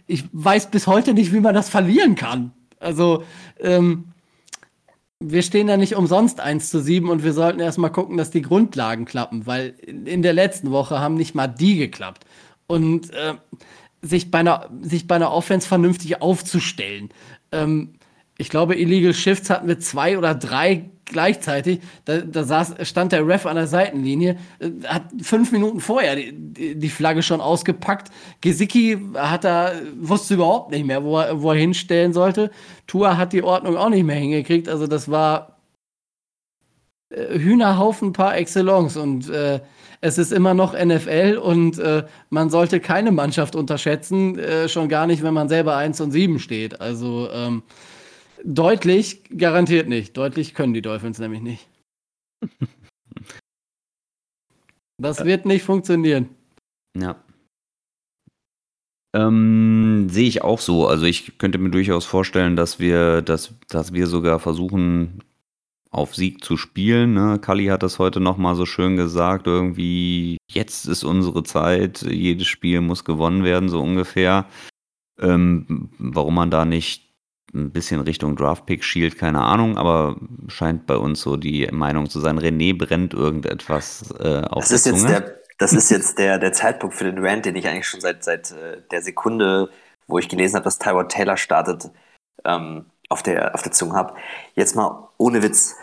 [0.07, 2.51] ich weiß bis heute nicht, wie man das verlieren kann.
[2.79, 3.23] Also,
[3.59, 4.05] ähm,
[5.19, 8.41] wir stehen da nicht umsonst 1 zu 7 und wir sollten erstmal gucken, dass die
[8.41, 12.25] Grundlagen klappen, weil in der letzten Woche haben nicht mal die geklappt.
[12.67, 13.35] Und äh,
[14.03, 17.09] sich, bei einer, sich bei einer Offense vernünftig aufzustellen.
[17.51, 17.95] Ähm,
[18.37, 21.79] ich glaube, Illegal Shifts hatten wir zwei oder drei gleichzeitig.
[22.05, 26.75] Da, da saß, stand der Ref an der Seitenlinie, äh, hat fünf Minuten vorher die,
[26.75, 28.11] die Flagge schon ausgepackt.
[28.41, 32.51] Gesicki hat da, wusste überhaupt nicht mehr, wo er, wo er hinstellen sollte.
[32.87, 34.67] Tua hat die Ordnung auch nicht mehr hingekriegt.
[34.67, 35.52] Also das war
[37.15, 38.97] Hühnerhaufen par excellence.
[38.97, 39.59] Und äh,
[40.01, 45.07] es ist immer noch NFL und äh, man sollte keine Mannschaft unterschätzen, äh, schon gar
[45.07, 46.81] nicht, wenn man selber 1 und 7 steht.
[46.81, 47.63] Also ähm,
[48.43, 50.17] Deutlich garantiert nicht.
[50.17, 51.67] Deutlich können die Dolphins nämlich nicht.
[55.01, 56.29] Das wird nicht funktionieren.
[56.95, 57.21] Ja.
[59.13, 60.87] Ähm, sehe ich auch so.
[60.87, 65.23] Also ich könnte mir durchaus vorstellen, dass wir, dass, dass wir sogar versuchen,
[65.93, 67.13] auf Sieg zu spielen.
[67.13, 67.39] Ne?
[67.39, 69.45] Kali hat das heute nochmal so schön gesagt.
[69.45, 74.45] Irgendwie, jetzt ist unsere Zeit, jedes Spiel muss gewonnen werden, so ungefähr.
[75.19, 77.13] Ähm, warum man da nicht
[77.53, 82.19] ein bisschen Richtung Draftpick schielt, keine Ahnung, aber scheint bei uns so die Meinung zu
[82.19, 85.13] sein, René brennt irgendetwas äh, auf das der ist Zunge.
[85.13, 88.01] Jetzt der, das ist jetzt der, der Zeitpunkt für den Rant, den ich eigentlich schon
[88.01, 89.69] seit, seit äh, der Sekunde,
[90.07, 91.91] wo ich gelesen habe, dass Tyrod Taylor startet,
[92.43, 94.15] ähm, auf, der, auf der Zunge habe.
[94.55, 95.75] Jetzt mal ohne Witz.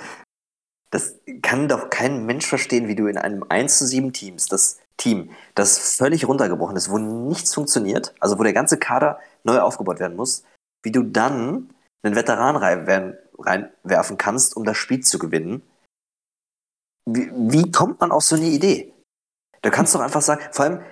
[0.90, 4.80] Das kann doch kein Mensch verstehen, wie du in einem 1 zu 7 Teams, das
[4.96, 10.00] Team, das völlig runtergebrochen ist, wo nichts funktioniert, also wo der ganze Kader neu aufgebaut
[10.00, 10.42] werden muss,
[10.82, 11.70] wie du dann
[12.02, 15.62] einen Veteran reinwerfen kannst, um das Spiel zu gewinnen.
[17.06, 18.92] Wie, wie kommt man auf so eine Idee?
[19.62, 20.82] Du kannst doch einfach sagen, vor allem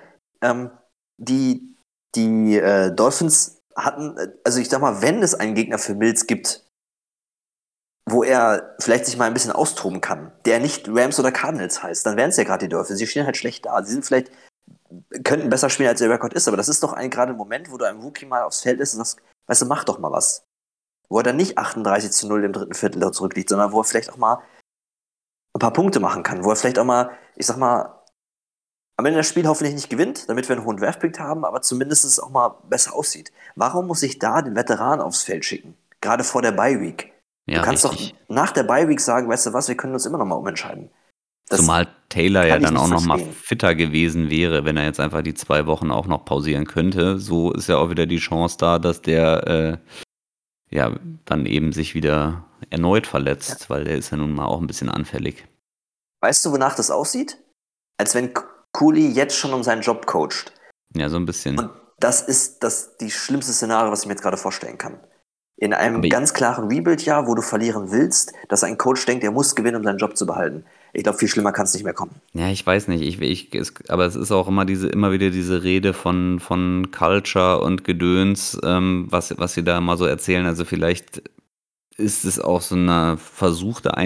[0.41, 0.71] ähm,
[1.17, 1.75] die,
[2.15, 6.65] die äh, Dolphins hatten, also ich sag mal, wenn es einen Gegner für Mills gibt,
[8.11, 12.05] wo er vielleicht sich mal ein bisschen austoben kann, der nicht Rams oder Cardinals heißt,
[12.05, 12.99] dann wären es ja gerade die Dolphins.
[12.99, 13.83] Sie stehen halt schlecht da.
[13.83, 14.31] Sie sind vielleicht,
[15.23, 17.77] könnten besser spielen, als der Rekord ist, aber das ist doch ein gerade Moment, wo
[17.77, 20.43] du einem Rookie mal aufs Feld ist und sagst, weißt du, mach doch mal was.
[21.07, 24.11] Wo er dann nicht 38 zu 0 im dritten Viertel zurückliegt, sondern wo er vielleicht
[24.11, 24.41] auch mal
[25.55, 27.98] ein paar Punkte machen kann, wo er vielleicht auch mal, ich sag mal,
[28.99, 32.03] am Ende das Spiel hoffentlich nicht gewinnt, damit wir einen hohen Draftpick haben, aber zumindest
[32.03, 33.31] es auch mal besser aussieht.
[33.55, 35.75] Warum muss ich da den Veteran aufs Feld schicken?
[36.01, 37.13] Gerade vor der Bye Week.
[37.45, 38.11] Ja, du kannst richtig.
[38.11, 40.35] doch nach der Bye Week sagen, weißt du was, wir können uns immer noch mal
[40.35, 40.89] umentscheiden.
[41.47, 45.21] Das Zumal Taylor ja dann auch noch mal fitter gewesen wäre, wenn er jetzt einfach
[45.21, 47.19] die zwei Wochen auch noch pausieren könnte.
[47.19, 51.95] So ist ja auch wieder die Chance da, dass der äh, ja dann eben sich
[51.95, 53.69] wieder erneut verletzt, ja.
[53.69, 55.47] weil der ist ja nun mal auch ein bisschen anfällig.
[56.19, 57.37] Weißt du, wonach das aussieht?
[57.97, 58.33] Als wenn
[58.79, 60.53] Cooley jetzt schon um seinen Job coacht.
[60.95, 61.59] Ja, so ein bisschen.
[61.59, 61.69] Und
[61.99, 64.99] das ist das die schlimmste Szenario, was ich mir jetzt gerade vorstellen kann.
[65.57, 69.31] In einem Aber ganz klaren Rebuild-Jahr, wo du verlieren willst, dass ein Coach denkt, er
[69.31, 70.63] muss gewinnen, um seinen Job zu behalten
[70.93, 72.15] ich glaube, viel schlimmer kann es nicht mehr kommen.
[72.33, 73.01] Ja, ich weiß nicht.
[73.01, 76.91] Ich, ich, es, aber es ist auch immer diese, immer wieder diese Rede von, von
[76.91, 80.45] Culture und Gedöns, ähm, was, was sie da immer so erzählen.
[80.45, 81.21] Also vielleicht
[81.97, 83.97] ist es auch so eine versuchte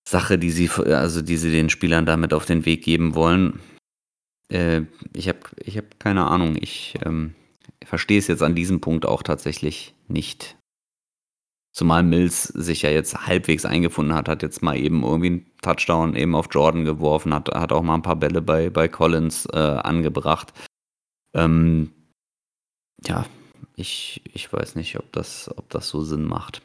[0.00, 3.60] Einstellungssache, die sie, also die sie den Spielern damit auf den Weg geben wollen.
[4.48, 4.82] Äh,
[5.14, 6.56] ich habe ich hab keine Ahnung.
[6.60, 7.34] Ich ähm,
[7.84, 10.56] verstehe es jetzt an diesem Punkt auch tatsächlich nicht.
[11.72, 16.16] Zumal Mills sich ja jetzt halbwegs eingefunden hat, hat jetzt mal eben irgendwie einen Touchdown
[16.16, 19.56] eben auf Jordan geworfen, hat, hat auch mal ein paar Bälle bei, bei Collins äh,
[19.56, 20.52] angebracht.
[21.32, 21.92] Ähm,
[23.06, 23.24] ja,
[23.76, 26.60] ich, ich weiß nicht, ob das, ob das so Sinn macht.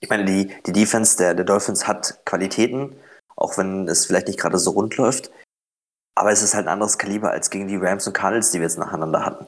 [0.00, 2.96] Ich meine, die, die Defense der, der Dolphins hat Qualitäten,
[3.36, 5.30] auch wenn es vielleicht nicht gerade so rund läuft.
[6.16, 8.66] Aber es ist halt ein anderes Kaliber als gegen die Rams und Cardinals, die wir
[8.66, 9.46] jetzt nacheinander hatten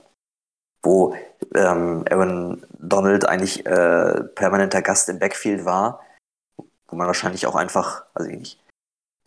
[0.86, 1.14] wo
[1.54, 6.00] ähm, Aaron Donald eigentlich äh, permanenter Gast im Backfield war,
[6.88, 8.62] wo man wahrscheinlich auch einfach, also nicht,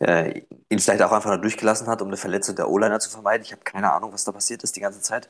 [0.00, 3.44] äh, ihn vielleicht auch einfach nur durchgelassen hat, um eine Verletzung der O-Liner zu vermeiden.
[3.44, 5.28] Ich habe keine Ahnung, was da passiert ist die ganze Zeit.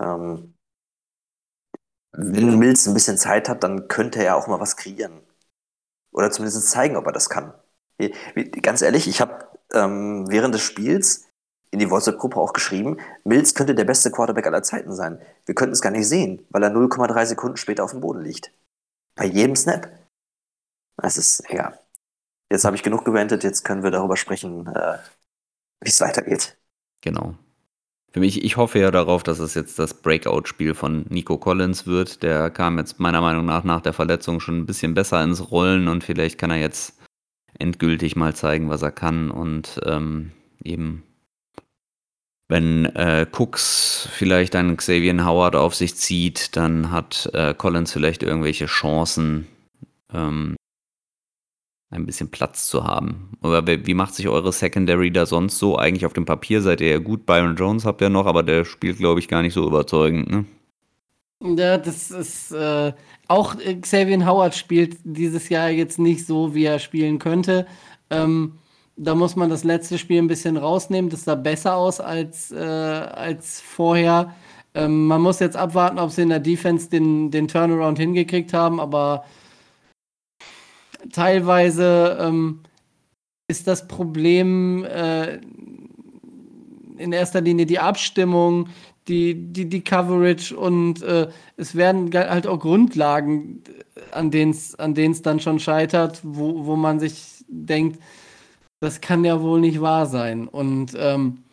[0.00, 0.54] Ähm,
[2.16, 5.20] wenn Mills ein bisschen Zeit hat, dann könnte er auch mal was kreieren.
[6.12, 7.52] Oder zumindest zeigen, ob er das kann.
[8.62, 11.26] Ganz ehrlich, ich habe ähm, während des Spiels
[11.70, 15.20] in die WhatsApp-Gruppe auch geschrieben, Mills könnte der beste Quarterback aller Zeiten sein.
[15.44, 18.52] Wir könnten es gar nicht sehen, weil er 0,3 Sekunden später auf dem Boden liegt.
[19.14, 19.88] Bei jedem Snap.
[20.96, 21.78] Das ist, ja.
[22.50, 24.98] Jetzt habe ich genug gewendet, jetzt können wir darüber sprechen, äh,
[25.80, 26.56] wie es weitergeht.
[27.02, 27.34] Genau.
[28.16, 32.22] Für mich, ich hoffe ja darauf, dass es jetzt das Breakout-Spiel von Nico Collins wird.
[32.22, 35.86] Der kam jetzt meiner Meinung nach nach der Verletzung schon ein bisschen besser ins Rollen
[35.86, 36.98] und vielleicht kann er jetzt
[37.58, 40.32] endgültig mal zeigen, was er kann und ähm,
[40.64, 41.02] eben
[42.48, 48.22] wenn äh, Cooks vielleicht einen Xavier Howard auf sich zieht, dann hat äh, Collins vielleicht
[48.22, 49.46] irgendwelche Chancen,
[50.10, 50.56] ähm,
[51.90, 53.32] ein bisschen Platz zu haben.
[53.42, 55.76] Oder wie macht sich eure Secondary da sonst so?
[55.76, 57.26] Eigentlich auf dem Papier seid ihr ja gut.
[57.26, 60.44] Byron Jones habt ihr noch, aber der spielt, glaube ich, gar nicht so überzeugend, ne?
[61.42, 62.92] Ja, das ist äh,
[63.28, 67.66] auch Xavier Howard spielt dieses Jahr jetzt nicht so, wie er spielen könnte.
[68.08, 68.58] Ähm,
[68.96, 71.10] da muss man das letzte Spiel ein bisschen rausnehmen.
[71.10, 74.34] Das sah besser aus als, äh, als vorher.
[74.74, 78.80] Ähm, man muss jetzt abwarten, ob sie in der Defense den, den Turnaround hingekriegt haben,
[78.80, 79.24] aber
[81.12, 82.60] teilweise ähm,
[83.48, 85.38] ist das Problem äh,
[86.98, 88.68] in erster Linie die Abstimmung,
[89.08, 93.62] die, die, die Coverage und äh, es werden halt auch Grundlagen,
[94.10, 98.00] an denen es an dann schon scheitert, wo, wo man sich denkt,
[98.80, 100.48] das kann ja wohl nicht wahr sein.
[100.48, 101.44] Und ähm,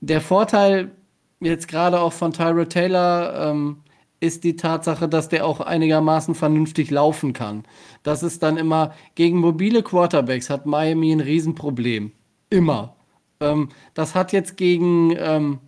[0.00, 0.92] der Vorteil
[1.40, 3.78] jetzt gerade auch von Tyra Taylor ähm,
[4.24, 7.64] ist die Tatsache, dass der auch einigermaßen vernünftig laufen kann.
[8.02, 12.12] Das ist dann immer gegen mobile Quarterbacks hat Miami ein Riesenproblem.
[12.50, 12.96] Immer.
[13.40, 15.58] Ähm, das hat jetzt gegen, ähm,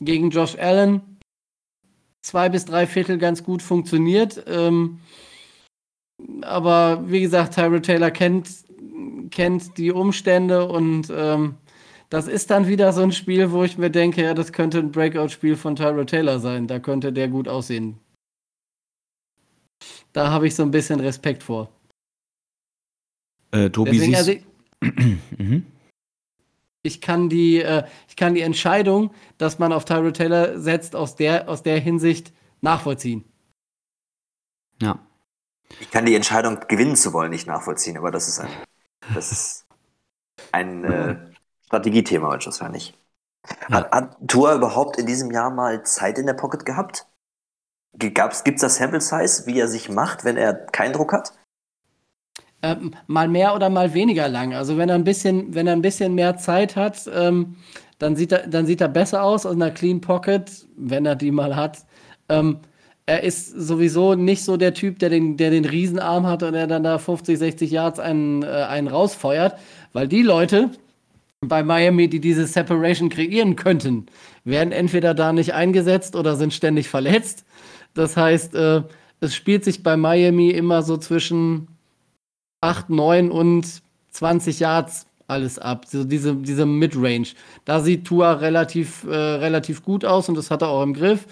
[0.00, 1.02] gegen Josh Allen
[2.22, 4.44] zwei bis drei Viertel ganz gut funktioniert.
[4.46, 5.00] Ähm,
[6.42, 8.48] aber wie gesagt, Tyra Taylor kennt
[9.30, 11.54] kennt die Umstände und ähm,
[12.10, 14.90] das ist dann wieder so ein Spiel, wo ich mir denke, ja, das könnte ein
[14.90, 16.66] Breakout-Spiel von Tyro Taylor sein.
[16.66, 17.98] Da könnte der gut aussehen.
[20.12, 21.70] Da habe ich so ein bisschen Respekt vor.
[23.52, 24.32] Äh, Tobi, Deswegen, also
[24.80, 25.66] ich, mhm.
[26.82, 31.14] ich, kann die, äh, ich kann die Entscheidung, dass man auf Tyro Taylor setzt, aus
[31.14, 33.24] der, aus der Hinsicht nachvollziehen.
[34.82, 34.98] Ja.
[35.78, 38.50] Ich kann die Entscheidung, gewinnen zu wollen, nicht nachvollziehen, aber das ist ein
[39.14, 39.66] das ist
[40.52, 41.16] ein äh,
[41.70, 42.94] Strategiethema wahrscheinlich.
[43.70, 47.06] Hat, hat Tour überhaupt in diesem Jahr mal Zeit in der Pocket gehabt?
[47.96, 51.32] Gibt es das Sample Size, wie er sich macht, wenn er keinen Druck hat?
[52.62, 54.52] Ähm, mal mehr oder mal weniger lang.
[54.52, 57.56] Also wenn er ein bisschen, wenn er ein bisschen mehr Zeit hat, ähm,
[58.00, 61.30] dann, sieht er, dann sieht er besser aus aus einer Clean Pocket, wenn er die
[61.30, 61.86] mal hat.
[62.28, 62.58] Ähm,
[63.06, 66.66] er ist sowieso nicht so der Typ, der den, der den Riesenarm hat und der
[66.66, 69.56] dann da 50, 60 Yards einen, äh, einen rausfeuert,
[69.92, 70.70] weil die Leute
[71.40, 74.06] bei Miami, die diese Separation kreieren könnten,
[74.44, 77.44] werden entweder da nicht eingesetzt oder sind ständig verletzt.
[77.94, 78.82] Das heißt, äh,
[79.20, 81.68] es spielt sich bei Miami immer so zwischen
[82.60, 85.86] 8, 9 und 20 Yards alles ab.
[85.86, 87.28] So diese, diese Midrange.
[87.64, 91.26] Da sieht Tua relativ, äh, relativ gut aus und das hat er auch im Griff.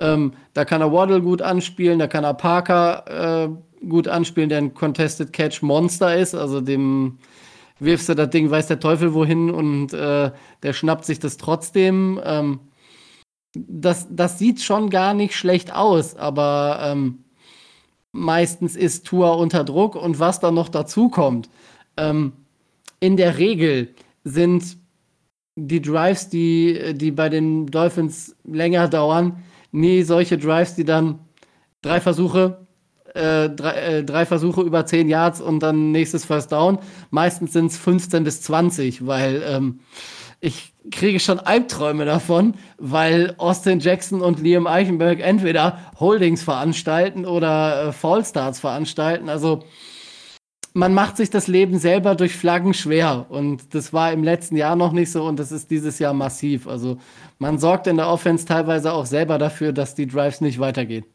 [0.00, 4.58] Ähm, da kann er Waddle gut anspielen, da kann er Parker äh, gut anspielen, der
[4.58, 6.34] ein Contested Catch Monster ist.
[6.34, 7.18] Also dem
[7.78, 10.30] wirfst du das Ding, weiß der Teufel wohin und äh,
[10.62, 12.20] der schnappt sich das trotzdem.
[12.24, 12.60] Ähm,
[13.54, 17.24] das, das sieht schon gar nicht schlecht aus, aber ähm,
[18.12, 21.48] meistens ist Tour unter Druck und was dann noch dazu kommt.
[21.96, 22.32] Ähm,
[23.00, 24.78] in der Regel sind
[25.56, 31.18] die Drives, die, die bei den Dolphins länger dauern, nie solche Drives, die dann
[31.82, 32.65] drei Versuche,
[33.16, 36.78] äh, drei, äh, drei, Versuche über zehn Yards und dann nächstes First Down.
[37.10, 39.80] Meistens sind es 15 bis 20, weil ähm,
[40.40, 47.88] ich kriege schon Albträume davon, weil Austin Jackson und Liam Eichenberg entweder Holdings veranstalten oder
[47.88, 49.28] äh, Fallstarts veranstalten.
[49.28, 49.64] Also
[50.76, 53.26] man macht sich das Leben selber durch Flaggen schwer.
[53.30, 56.68] Und das war im letzten Jahr noch nicht so und das ist dieses Jahr massiv.
[56.68, 56.98] Also
[57.38, 61.06] man sorgt in der Offense teilweise auch selber dafür, dass die Drives nicht weitergehen.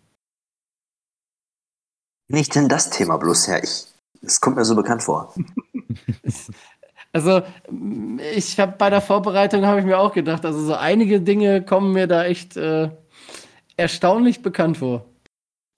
[2.32, 3.64] Nicht denn das Thema bloß her?
[3.64, 3.88] Ich,
[4.22, 5.34] es kommt mir so bekannt vor.
[7.14, 7.42] also
[8.34, 11.92] ich habe bei der Vorbereitung habe ich mir auch gedacht, also so einige Dinge kommen
[11.92, 12.90] mir da echt äh,
[13.76, 15.06] erstaunlich bekannt vor.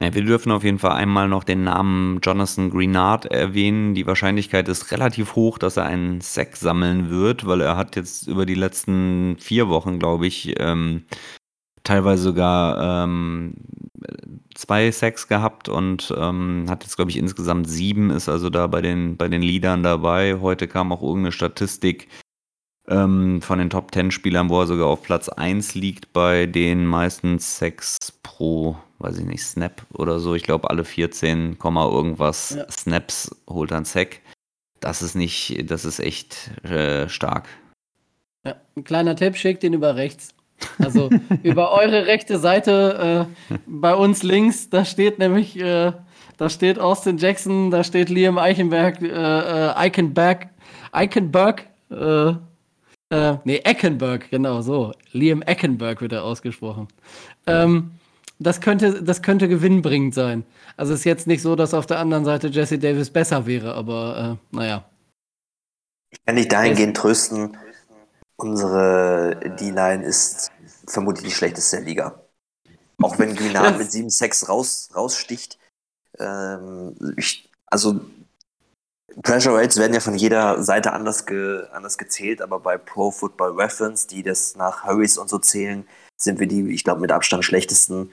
[0.03, 3.95] Ja, wir dürfen auf jeden Fall einmal noch den Namen Jonathan Greenard erwähnen.
[3.95, 8.27] Die Wahrscheinlichkeit ist relativ hoch, dass er einen Sack sammeln wird, weil er hat jetzt
[8.27, 11.05] über die letzten vier Wochen, glaube ich, ähm,
[11.83, 13.55] teilweise sogar ähm,
[14.55, 18.81] zwei Sacks gehabt und ähm, hat jetzt, glaube ich, insgesamt sieben, ist also da bei
[18.81, 20.39] den, bei den Leadern dabei.
[20.39, 22.07] Heute kam auch irgendeine Statistik
[22.87, 26.85] ähm, von den Top 10 Spielern, wo er sogar auf Platz 1 liegt bei den
[26.85, 30.33] meisten Sacks pro weiß ich nicht, Snap oder so.
[30.33, 32.71] Ich glaube, alle 14, irgendwas ja.
[32.71, 34.21] Snaps holt er einen Sack.
[34.79, 37.47] Das ist nicht, das ist echt äh, stark.
[38.45, 40.33] Ja, ein kleiner Tipp, schickt ihn über rechts.
[40.79, 41.09] Also
[41.43, 45.91] über eure rechte Seite, äh, bei uns links, da steht nämlich, äh,
[46.37, 50.49] da steht Austin Jackson, da steht Liam Eichenberg, äh, äh, Eichenberg,
[50.91, 52.33] Eichenberg, äh,
[53.13, 54.91] äh, nee, Eckenberg, genau so.
[55.11, 56.87] Liam Eckenberg wird er ausgesprochen.
[57.45, 57.91] Ähm,
[58.39, 60.43] das könnte, das könnte gewinnbringend sein.
[60.77, 63.75] Also es ist jetzt nicht so, dass auf der anderen Seite Jesse Davis besser wäre,
[63.75, 64.85] aber äh, naja.
[66.11, 67.55] Ich kann dich dahingehend trösten.
[68.43, 70.51] Unsere D-Line ist
[70.85, 72.23] vermutlich die schlechteste der Liga.
[73.01, 75.57] Auch wenn Guinard mit 7 Sex raus, raussticht.
[76.19, 78.01] Ähm, ich, also
[79.21, 83.53] Pressure Rates werden ja von jeder Seite anders, ge, anders gezählt, aber bei Pro Football
[83.53, 85.87] Reference, die das nach Hurries und so zählen,
[86.17, 88.11] sind wir die, ich glaube, mit Abstand schlechtesten.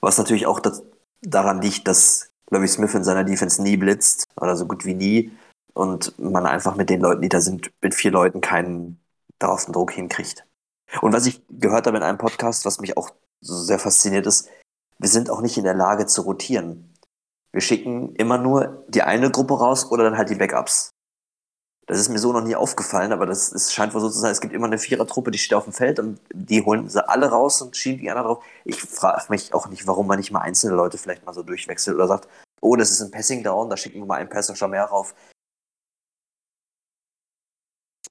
[0.00, 0.82] Was natürlich auch das,
[1.22, 5.32] daran liegt, dass Lovie Smith in seiner Defense nie blitzt oder so gut wie nie
[5.72, 9.00] und man einfach mit den Leuten, die da sind, mit vier Leuten keinen
[9.38, 10.46] draußen Druck hinkriegt.
[11.00, 13.10] Und was ich gehört habe in einem Podcast, was mich auch
[13.40, 14.48] sehr fasziniert ist,
[14.98, 16.94] wir sind auch nicht in der Lage zu rotieren.
[17.52, 20.90] Wir schicken immer nur die eine Gruppe raus oder dann halt die Backups.
[21.86, 24.32] Das ist mir so noch nie aufgefallen, aber das ist, scheint wohl so zu sein.
[24.32, 27.28] Es gibt immer eine Vierertruppe, die steht auf dem Feld und die holen sie alle
[27.28, 28.44] raus und schieben die anderen drauf.
[28.64, 31.94] Ich frage mich auch nicht, warum man nicht mal einzelne Leute vielleicht mal so durchwechselt
[31.94, 32.28] oder sagt,
[32.62, 35.14] oh, das ist ein Passing Down, da schicken wir mal einen Passer mehr rauf.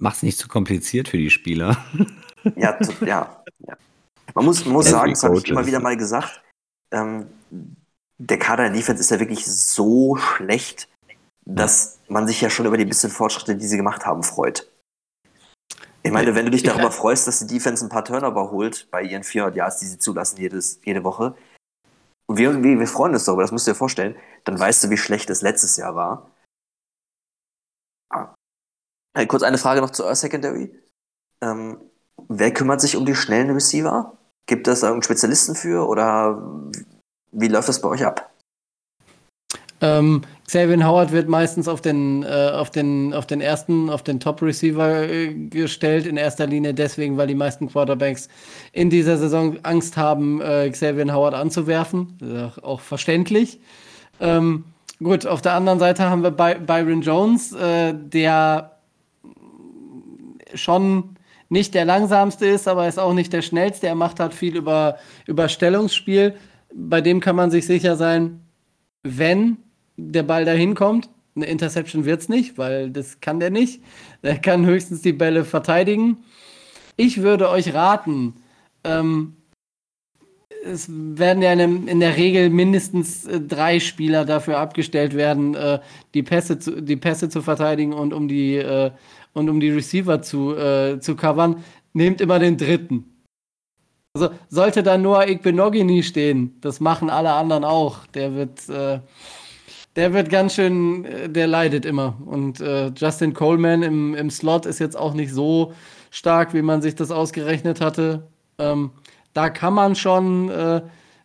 [0.04, 1.78] Macht es nicht zu kompliziert für die Spieler.
[2.58, 3.78] Ja, ja, ja.
[4.34, 6.44] Man muss, muss sagen, das habe ich immer wieder mal gesagt,
[6.92, 7.28] ähm,
[8.18, 10.90] der Kader der Defense ist ja wirklich so schlecht,
[11.46, 14.70] dass man sich ja schon über die bisschen Fortschritte, die sie gemacht haben, freut.
[16.02, 19.04] Ich meine, wenn du dich darüber freust, dass die Defense ein paar Turnover holt bei
[19.04, 21.34] ihren 400 Yards, die sie zulassen jedes, jede Woche,
[22.26, 24.90] und wir, wir, wir freuen uns darüber, das musst du dir vorstellen, dann weißt du,
[24.90, 26.30] wie schlecht es letztes Jahr war.
[29.16, 30.72] Hey, kurz eine Frage noch zu Earth Secondary.
[31.42, 31.78] Ähm,
[32.30, 34.18] wer kümmert sich um die schnellen Receiver?
[34.48, 36.72] Gibt es da irgendeinen Spezialisten für oder
[37.32, 38.32] wie läuft das bei euch ab?
[39.82, 44.20] Ähm, Xavier Howard wird meistens auf den, äh, auf den, auf den ersten, auf den
[44.20, 48.30] Top-Receiver äh, gestellt, in erster Linie deswegen, weil die meisten Quarterbacks
[48.72, 52.52] in dieser Saison Angst haben, äh, Xavier Howard anzuwerfen.
[52.62, 53.60] auch verständlich.
[54.20, 54.64] Ähm,
[55.00, 58.73] gut, auf der anderen Seite haben wir By Byron Jones, äh, der
[60.54, 61.16] schon
[61.50, 63.88] nicht der langsamste ist, aber ist auch nicht der schnellste.
[63.88, 64.98] Er macht halt viel über,
[65.28, 66.36] über Stellungsspiel.
[66.74, 68.42] Bei dem kann man sich sicher sein,
[69.04, 69.58] wenn
[69.98, 71.10] der Ball dahin kommt.
[71.36, 73.84] Eine Interception wird es nicht, weil das kann der nicht.
[74.22, 76.18] Er kann höchstens die Bälle verteidigen.
[76.96, 78.36] Ich würde euch raten,
[78.84, 79.36] ähm,
[80.66, 85.80] es werden ja in, in, der Regel mindestens äh, drei Spieler dafür abgestellt werden, äh,
[86.14, 88.92] die, Pässe zu, die Pässe zu verteidigen und um die, äh,
[89.34, 91.64] und um die Receiver zu, äh, zu covern.
[91.94, 93.06] Nehmt immer den dritten.
[94.16, 98.06] Also sollte da Noah Igbenogini stehen, das machen alle anderen auch.
[98.08, 99.00] Der wird äh,
[99.96, 102.18] der wird ganz schön, äh, der leidet immer.
[102.26, 105.74] Und äh, Justin Coleman im, im Slot ist jetzt auch nicht so
[106.10, 108.28] stark, wie man sich das ausgerechnet hatte.
[108.58, 108.92] Ähm,
[109.34, 110.82] da kann man schon äh,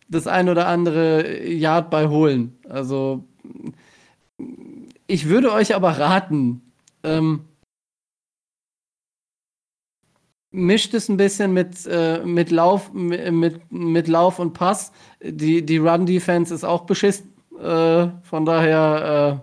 [0.09, 2.59] das ein oder andere Yard bei holen.
[2.69, 3.25] Also
[5.07, 6.63] ich würde euch aber raten,
[7.03, 7.41] ähm,
[10.51, 14.93] mischt es ein bisschen mit, äh, mit, Lauf, mit, mit Lauf und Pass.
[15.23, 17.35] Die, die Run-Defense ist auch beschissen.
[17.59, 19.43] Äh, von daher.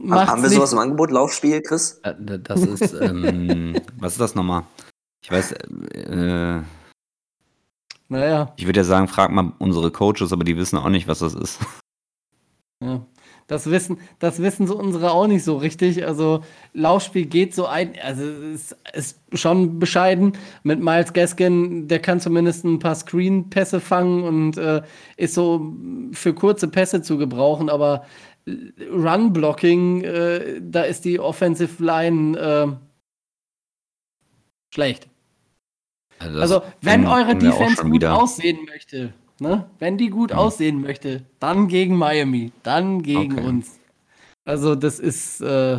[0.00, 1.10] Äh, haben wir sowas im Angebot?
[1.10, 2.00] Laufspiel, Chris?
[2.02, 2.94] Äh, das ist.
[2.94, 4.64] Ähm, was ist das nochmal?
[5.22, 5.52] Ich weiß.
[5.52, 6.62] Äh,
[8.08, 8.52] naja.
[8.56, 11.34] Ich würde ja sagen, frag mal unsere Coaches, aber die wissen auch nicht, was das
[11.34, 11.58] ist.
[12.82, 13.04] Ja.
[13.48, 16.06] Das wissen, das wissen so unsere auch nicht so richtig.
[16.06, 16.44] Also
[16.74, 20.34] Laufspiel geht so ein, also es ist schon bescheiden.
[20.62, 24.82] Mit Miles Gaskin, der kann zumindest ein paar Screen-Pässe fangen und äh,
[25.16, 25.74] ist so
[26.12, 28.04] für kurze Pässe zu gebrauchen, aber
[28.46, 32.66] Run-Blocking, äh, da ist die Offensive Line äh,
[34.74, 35.08] schlecht.
[36.18, 39.68] Also, also wenn eure Defense gut aussehen möchte, Ne?
[39.78, 40.38] Wenn die gut mhm.
[40.38, 43.46] aussehen möchte, dann gegen Miami, dann gegen okay.
[43.46, 43.78] uns.
[44.44, 45.40] Also das ist.
[45.40, 45.76] Äh,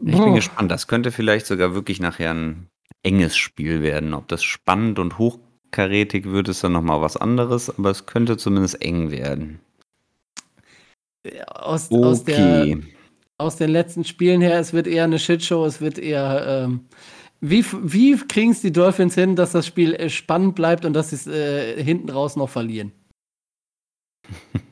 [0.00, 0.70] ich bin gespannt.
[0.70, 2.68] Das könnte vielleicht sogar wirklich nachher ein
[3.02, 4.14] enges Spiel werden.
[4.14, 8.82] Ob das spannend und hochkarätig wird, ist dann nochmal was anderes, aber es könnte zumindest
[8.82, 9.60] eng werden.
[11.48, 12.04] Aus, okay.
[12.04, 12.78] aus, der,
[13.38, 16.80] aus den letzten Spielen her, es wird eher eine Shitshow, es wird eher ähm,
[17.50, 21.10] wie, wie kriegen es die Dolphins hin, dass das Spiel äh, spannend bleibt und dass
[21.10, 22.92] sie es äh, hinten raus noch verlieren?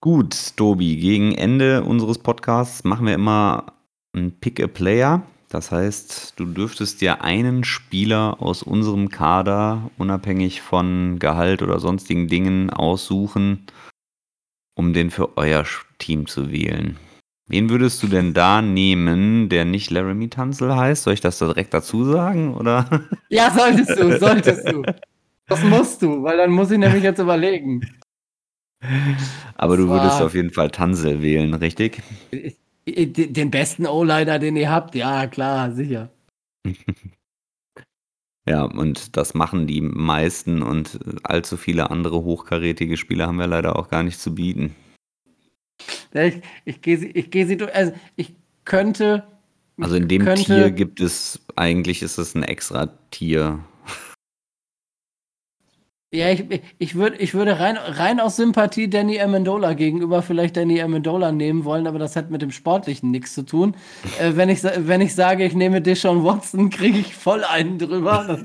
[0.00, 3.74] Gut, Tobi, gegen Ende unseres Podcasts machen wir immer
[4.16, 5.22] ein Pick a Player.
[5.48, 12.28] Das heißt, du dürftest dir einen Spieler aus unserem Kader, unabhängig von Gehalt oder sonstigen
[12.28, 13.66] Dingen, aussuchen,
[14.76, 15.64] um den für euer
[15.98, 16.96] Team zu wählen.
[17.50, 21.02] Wen würdest du denn da nehmen, der nicht Laramie Tunzel heißt?
[21.02, 22.54] Soll ich das direkt dazu sagen?
[22.54, 22.88] Oder?
[23.28, 24.82] Ja, solltest du, solltest du.
[25.46, 27.80] Das musst du, weil dann muss ich nämlich jetzt überlegen.
[29.56, 32.02] Aber Das du würdest auf jeden Fall Tunzel wählen, richtig?
[32.86, 36.08] Den besten O-Liner, den ihr habt, ja, klar, sicher.
[38.48, 43.76] Ja, und das machen die meisten und allzu viele andere hochkarätige Spieler haben wir leider
[43.76, 44.74] auch gar nicht zu bieten.
[46.12, 47.74] Ja, Ich, ich gehe sie, ich gehe sie durch.
[47.74, 49.24] Also ich könnte.
[49.80, 53.60] Also in dem könnte, Tier gibt es, eigentlich ist es ein extra Tier.
[56.12, 56.44] Ja, ich,
[56.78, 61.64] ich, würd, ich würde rein, rein aus Sympathie Danny Amendola gegenüber vielleicht Danny Amendola nehmen
[61.64, 63.76] wollen, aber das hat mit dem Sportlichen nichts zu tun.
[64.18, 68.44] Äh, wenn, ich, wenn ich sage, ich nehme Deshaun Watson, kriege ich voll einen drüber.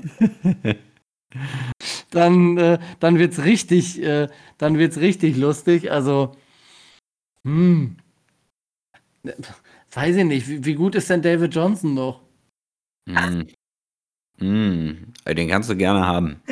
[2.10, 4.28] dann äh, dann wird es richtig, äh,
[4.58, 5.90] dann wird's richtig lustig.
[5.90, 6.36] Also,
[7.46, 7.96] hm.
[9.92, 12.20] Weiß ich nicht, wie, wie gut ist denn David Johnson noch?
[13.06, 13.42] Mm.
[14.38, 15.12] Mm.
[15.26, 16.42] Den kannst du gerne haben.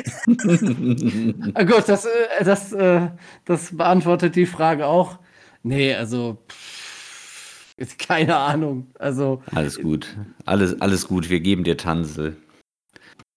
[1.53, 3.09] Ah, gut, das, äh, das, äh,
[3.43, 5.19] das beantwortet die Frage auch.
[5.63, 8.87] Nee, also pff, ist keine Ahnung.
[8.97, 10.15] Also Alles gut.
[10.45, 11.29] Alles, alles gut.
[11.29, 12.37] Wir geben dir Tansel.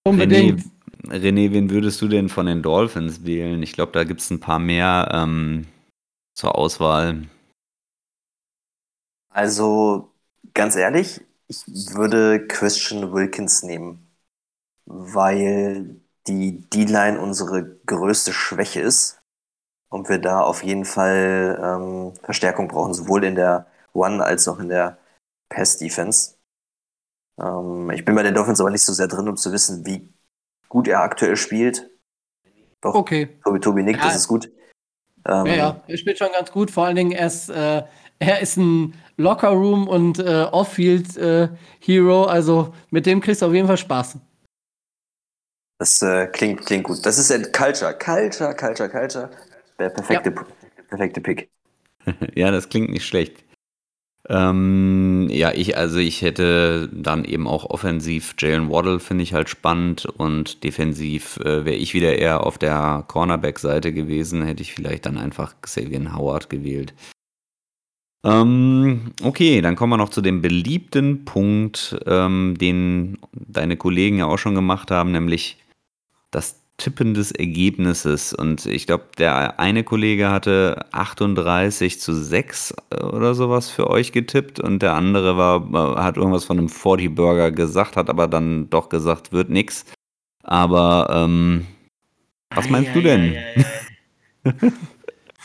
[0.05, 0.63] unbedingt.
[1.09, 3.63] René, René, wen würdest du denn von den Dolphins wählen?
[3.63, 5.67] Ich glaube, da gibt es ein paar mehr ähm,
[6.35, 7.23] zur Auswahl.
[9.39, 10.11] Also,
[10.53, 11.65] ganz ehrlich, ich
[11.95, 14.11] würde Christian Wilkins nehmen,
[14.85, 19.21] weil die D-Line unsere größte Schwäche ist
[19.91, 24.59] und wir da auf jeden Fall ähm, Verstärkung brauchen, sowohl in der One- als auch
[24.59, 24.99] in der
[25.51, 26.35] Pass-Defense.
[27.41, 30.13] Ähm, ich bin bei den Dolphins aber nicht so sehr drin, um zu wissen, wie
[30.69, 31.89] gut er aktuell spielt.
[32.81, 33.39] Doch, Okay.
[33.45, 34.07] Tobi, Tobi nickt, Ja.
[34.07, 34.51] das ist gut.
[35.27, 36.73] Ähm, Ja, ja, er spielt schon ganz gut.
[36.73, 37.85] Vor allen Dingen, er ist, äh,
[38.19, 42.25] er ist ein Lockerroom und äh, Off-Field-Hero.
[42.25, 44.17] also mit dem kriegst du auf jeden Fall Spaß.
[45.79, 47.05] Das äh, klingt, klingt gut.
[47.05, 47.97] Das ist ein Culture.
[47.97, 49.31] Culture, Culture, Culture.
[49.79, 50.33] Der perfekte,
[50.89, 51.51] perfekte Pick.
[52.35, 53.45] ja, das klingt nicht schlecht.
[54.29, 59.49] Ähm, ja, ich, also ich hätte dann eben auch offensiv Jalen Waddle, finde ich halt
[59.49, 65.07] spannend und defensiv äh, wäre ich wieder eher auf der Cornerback-Seite gewesen, hätte ich vielleicht
[65.07, 66.93] dann einfach Xavier Howard gewählt.
[68.25, 74.27] Ähm, okay, dann kommen wir noch zu dem beliebten Punkt, ähm, den deine Kollegen ja
[74.27, 75.59] auch schon gemacht haben, nämlich
[76.31, 78.33] das Tippen des Ergebnisses.
[78.33, 84.61] Und ich glaube, der eine Kollege hatte 38 zu 6 oder sowas für euch getippt
[84.61, 88.89] und der andere war, hat irgendwas von einem 40 Burger gesagt, hat aber dann doch
[88.89, 89.85] gesagt, wird nix.
[90.43, 91.67] Aber ähm,
[92.55, 93.37] was meinst du denn?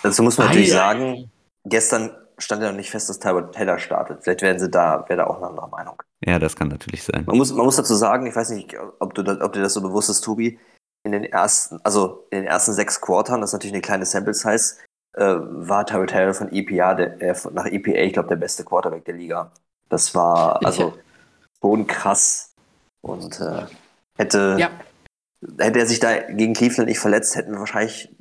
[0.03, 1.31] Dazu muss man natürlich Ei, ei, sagen,
[1.65, 4.23] gestern stand ja noch nicht fest, dass Tyrod Taylor startet.
[4.23, 6.01] Vielleicht werden sie da, wäre da auch eine andere Meinung.
[6.25, 7.23] Ja, das kann natürlich sein.
[7.25, 9.81] Man muss, man muss dazu sagen, ich weiß nicht, ob, du ob dir das so
[9.81, 10.59] bewusst ist, Tobi,
[11.03, 14.33] in den ersten, also in den ersten sechs Quartern, das ist natürlich eine kleine Sample
[14.33, 14.77] Size,
[15.13, 19.05] äh, war Tyrod Taylor von EPA, der, äh, nach EPA, ich glaube, der beste Quarterback
[19.05, 19.51] der Liga.
[19.89, 20.93] Das war also
[21.61, 22.53] schon krass.
[23.01, 23.65] Und äh,
[24.17, 24.71] hätte, Ja,
[25.59, 28.15] hätte er sich da gegen Cleveland nicht verletzt, hätten wir wahrscheinlich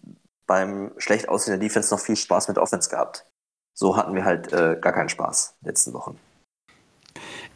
[0.46, 3.26] beim schlecht aussehenden Defense noch viel Spaß mit Offense gehabt.
[3.74, 6.18] So hatten wir halt äh, gar keinen Spaß letzten Wochen.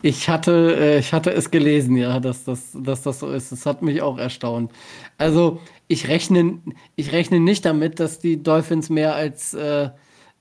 [0.03, 3.53] ich hatte, äh, ich hatte es gelesen, ja, dass das, dass das so ist.
[3.53, 4.73] Das hat mich auch erstaunt.
[5.19, 6.61] Also ich rechne,
[6.97, 9.91] ich rechne nicht damit, dass die Dolphins mehr als äh,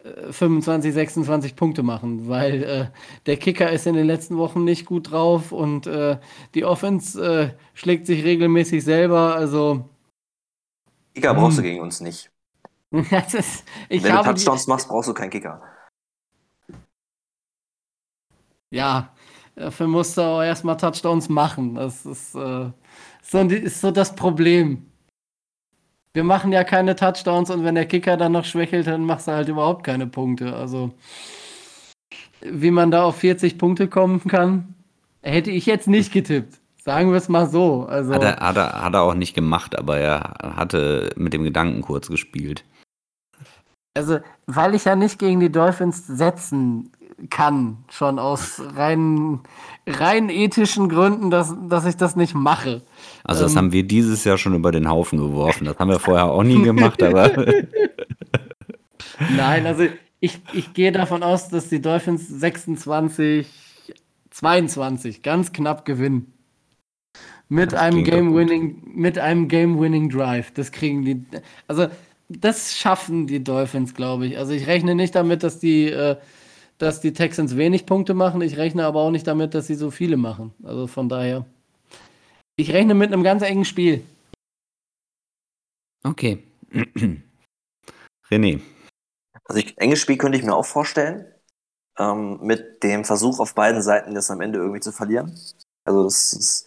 [0.04, 2.86] äh, 25, 26 Punkte machen, weil äh,
[3.26, 6.18] der Kicker ist in den letzten Wochen nicht gut drauf und äh,
[6.56, 9.36] die Offense äh, schlägt sich regelmäßig selber.
[9.36, 9.86] Also
[11.16, 11.64] Kicker brauchst du Hm.
[11.64, 12.32] gegen uns nicht.
[13.12, 15.62] das ist, ich Wenn du habe die, Touchdowns machst, brauchst du keinen Kicker.
[18.72, 19.14] Ja,
[19.56, 21.76] dafür musst du auch erstmal Touchdowns machen.
[21.76, 22.72] Das ist, äh,
[23.22, 24.86] so, ist so das Problem.
[26.14, 29.34] Wir machen ja keine Touchdowns und wenn der Kicker dann noch schwächelt, dann machst du
[29.34, 30.56] halt überhaupt keine Punkte.
[30.56, 30.94] Also,
[32.42, 34.76] wie man da auf 40 Punkte kommen kann,
[35.22, 36.62] hätte ich jetzt nicht getippt.
[36.78, 37.86] Sagen wir es mal so.
[37.86, 41.44] Also, Hat er, hat, er, hat er auch nicht gemacht, aber er hatte mit dem
[41.44, 42.64] Gedanken kurz gespielt.
[43.96, 46.92] Also, weil ich ja nicht gegen die Dolphins setzen
[47.30, 49.40] kann, schon aus rein,
[49.88, 52.84] rein ethischen Gründen, dass, dass ich das nicht mache.
[53.24, 53.58] Also das Ähm.
[53.58, 55.66] haben wir dieses Jahr schon über den Haufen geworfen.
[55.66, 57.32] Das haben wir vorher auch nie gemacht, aber
[59.38, 59.86] Nein, also
[60.20, 63.48] ich, ich gehe davon aus, dass die Dolphins 26,
[64.32, 66.34] 22, ganz knapp gewinnen.
[67.48, 68.04] Mit Das einem.
[68.04, 70.52] Game-Winning, mit einem Game-Winning Drive.
[70.52, 71.26] Das kriegen die.
[71.68, 71.88] Also,
[72.30, 74.38] das schaffen die Dolphins, glaube ich.
[74.38, 76.18] Also ich rechne nicht damit, dass die, äh,
[76.78, 78.42] dass die Texans wenig Punkte machen.
[78.42, 80.54] Ich rechne aber auch nicht damit, dass sie so viele machen.
[80.64, 81.46] Also von daher.
[82.58, 84.04] Ich rechne mit einem ganz engen Spiel.
[86.04, 86.44] Okay.
[88.30, 88.62] René.
[89.46, 91.26] Also ich, enges Spiel könnte ich mir auch vorstellen.
[91.98, 95.40] Ähm, mit dem Versuch auf beiden Seiten, das am Ende irgendwie zu verlieren.
[95.86, 96.66] Also das, das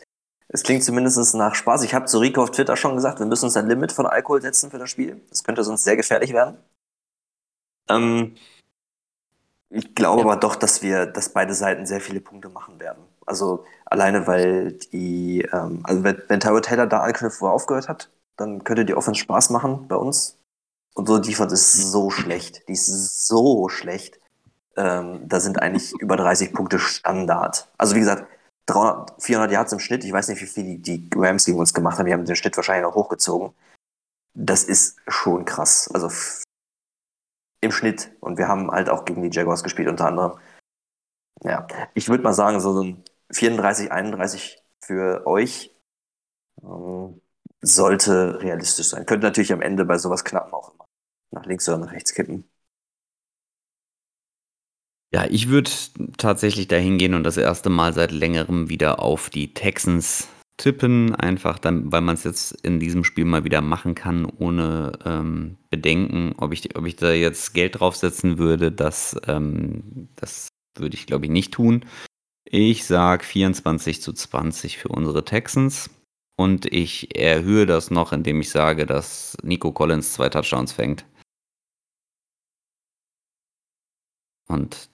[0.49, 1.83] es klingt zumindest nach Spaß.
[1.83, 4.41] Ich habe zu Rico auf Twitter schon gesagt, wir müssen uns ein Limit von Alkohol
[4.41, 5.21] setzen für das Spiel.
[5.29, 6.57] Das könnte sonst sehr gefährlich werden.
[7.89, 8.35] Ähm,
[9.71, 13.03] ich glaube aber doch, dass wir, dass beide Seiten sehr viele Punkte machen werden.
[13.27, 17.89] Also alleine, weil die, ähm, also wenn, wenn Tyrod Taylor da anknüpft, wo er aufgehört
[17.89, 20.39] hat, dann könnte die Offense Spaß machen bei uns.
[20.95, 22.67] Und so Defense ist so schlecht.
[22.69, 24.19] Die ist so schlecht.
[24.77, 27.69] Ähm, da sind eigentlich über 30 Punkte Standard.
[27.77, 28.27] Also wie gesagt,
[28.69, 30.05] 300, 400 Yards im Schnitt.
[30.05, 32.07] Ich weiß nicht, wie viel die, die Rams gegen uns gemacht haben.
[32.07, 33.55] Die haben den Schnitt wahrscheinlich noch hochgezogen.
[34.35, 35.91] Das ist schon krass.
[35.93, 36.11] Also
[37.61, 38.13] im Schnitt.
[38.21, 40.39] Und wir haben halt auch gegen die Jaguars gespielt, unter anderem.
[41.43, 45.75] Ja, ich würde mal sagen, so ein 34, 31 für euch
[46.63, 47.21] ähm,
[47.61, 49.07] sollte realistisch sein.
[49.07, 50.85] Könnte natürlich am Ende bei sowas knappen auch immer
[51.31, 52.49] nach links oder nach rechts kippen.
[55.15, 55.71] Ja, ich würde
[56.19, 60.29] tatsächlich dahin gehen und das erste Mal seit längerem wieder auf die Texans
[60.59, 64.93] tippen, einfach dann, weil man es jetzt in diesem Spiel mal wieder machen kann, ohne
[65.05, 70.97] ähm, Bedenken, ob ich, ob ich da jetzt Geld draufsetzen würde, das, ähm, das würde
[70.97, 71.87] ich glaube ich nicht tun.
[72.45, 75.91] Ich sage 24 zu 20 für unsere Texans
[76.37, 81.07] und ich erhöhe das noch, indem ich sage, dass Nico Collins zwei Touchdowns fängt.
[84.49, 84.91] Und.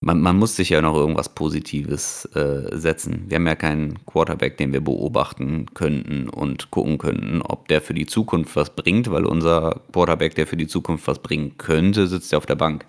[0.00, 3.24] Man, man muss sich ja noch irgendwas Positives äh, setzen.
[3.26, 7.94] Wir haben ja keinen Quarterback, den wir beobachten könnten und gucken könnten, ob der für
[7.94, 12.30] die Zukunft was bringt, weil unser Quarterback, der für die Zukunft was bringen könnte, sitzt
[12.30, 12.86] ja auf der Bank.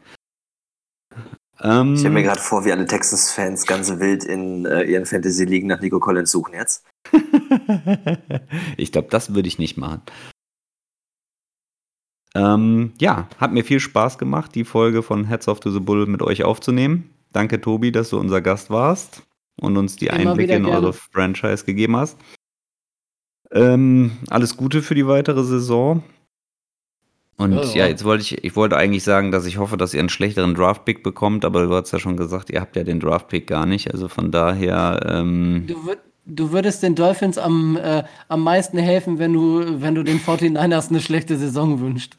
[1.62, 5.68] Ähm, Ich stelle mir gerade vor, wie alle Texans-Fans ganz wild in äh, ihren Fantasy-Ligen
[5.68, 6.86] nach Nico Collins suchen jetzt.
[8.78, 10.04] ich glaube, das würde ich nicht machen.
[12.36, 16.22] Ähm, ja, hat mir viel Spaß gemacht, die Folge von Heads of the Bull mit
[16.22, 17.10] euch aufzunehmen.
[17.32, 19.24] Danke, Tobi, dass du unser Gast warst
[19.60, 22.18] und uns die Immer Einblicke in eure Franchise gegeben hast.
[23.52, 26.04] Ähm, alles Gute für die weitere Saison.
[27.38, 27.88] Und Ja, ja, ja.
[27.88, 31.04] jetzt wollte ich, ich wollte eigentlich sagen, dass ich hoffe, dass ihr einen schlechteren Draft-Pick
[31.04, 33.92] bekommt, aber du hast ja schon gesagt, ihr habt ja den Draft-Pick gar nicht.
[33.92, 36.00] Also von daher, ähm, Du, würd,
[36.30, 40.90] du würdest den Dolphins am, äh, am meisten helfen, wenn du, wenn du den 49ers
[40.90, 42.16] eine schlechte Saison wünschst.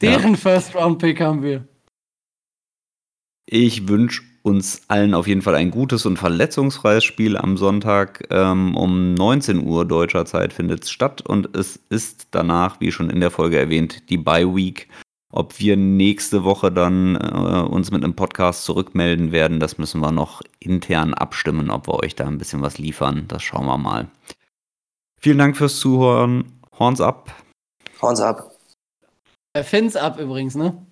[0.00, 1.66] Deren First-Round-Pick haben wir.
[3.46, 8.26] Ich wünsche uns allen auf jeden Fall ein gutes und verletzungsfreies Spiel am Sonntag.
[8.30, 13.10] Ähm, um 19 Uhr deutscher Zeit findet es statt und es ist danach, wie schon
[13.10, 14.88] in der Folge erwähnt, die Bye Week.
[15.34, 20.12] Ob wir nächste Woche dann äh, uns mit einem Podcast zurückmelden werden, das müssen wir
[20.12, 23.24] noch intern abstimmen, ob wir euch da ein bisschen was liefern.
[23.28, 24.08] Das schauen wir mal.
[25.18, 26.60] Vielen Dank fürs Zuhören.
[26.78, 27.34] Horns ab.
[28.02, 28.52] Horns ab.
[29.54, 30.86] Äh, Fins ab übrigens, ne?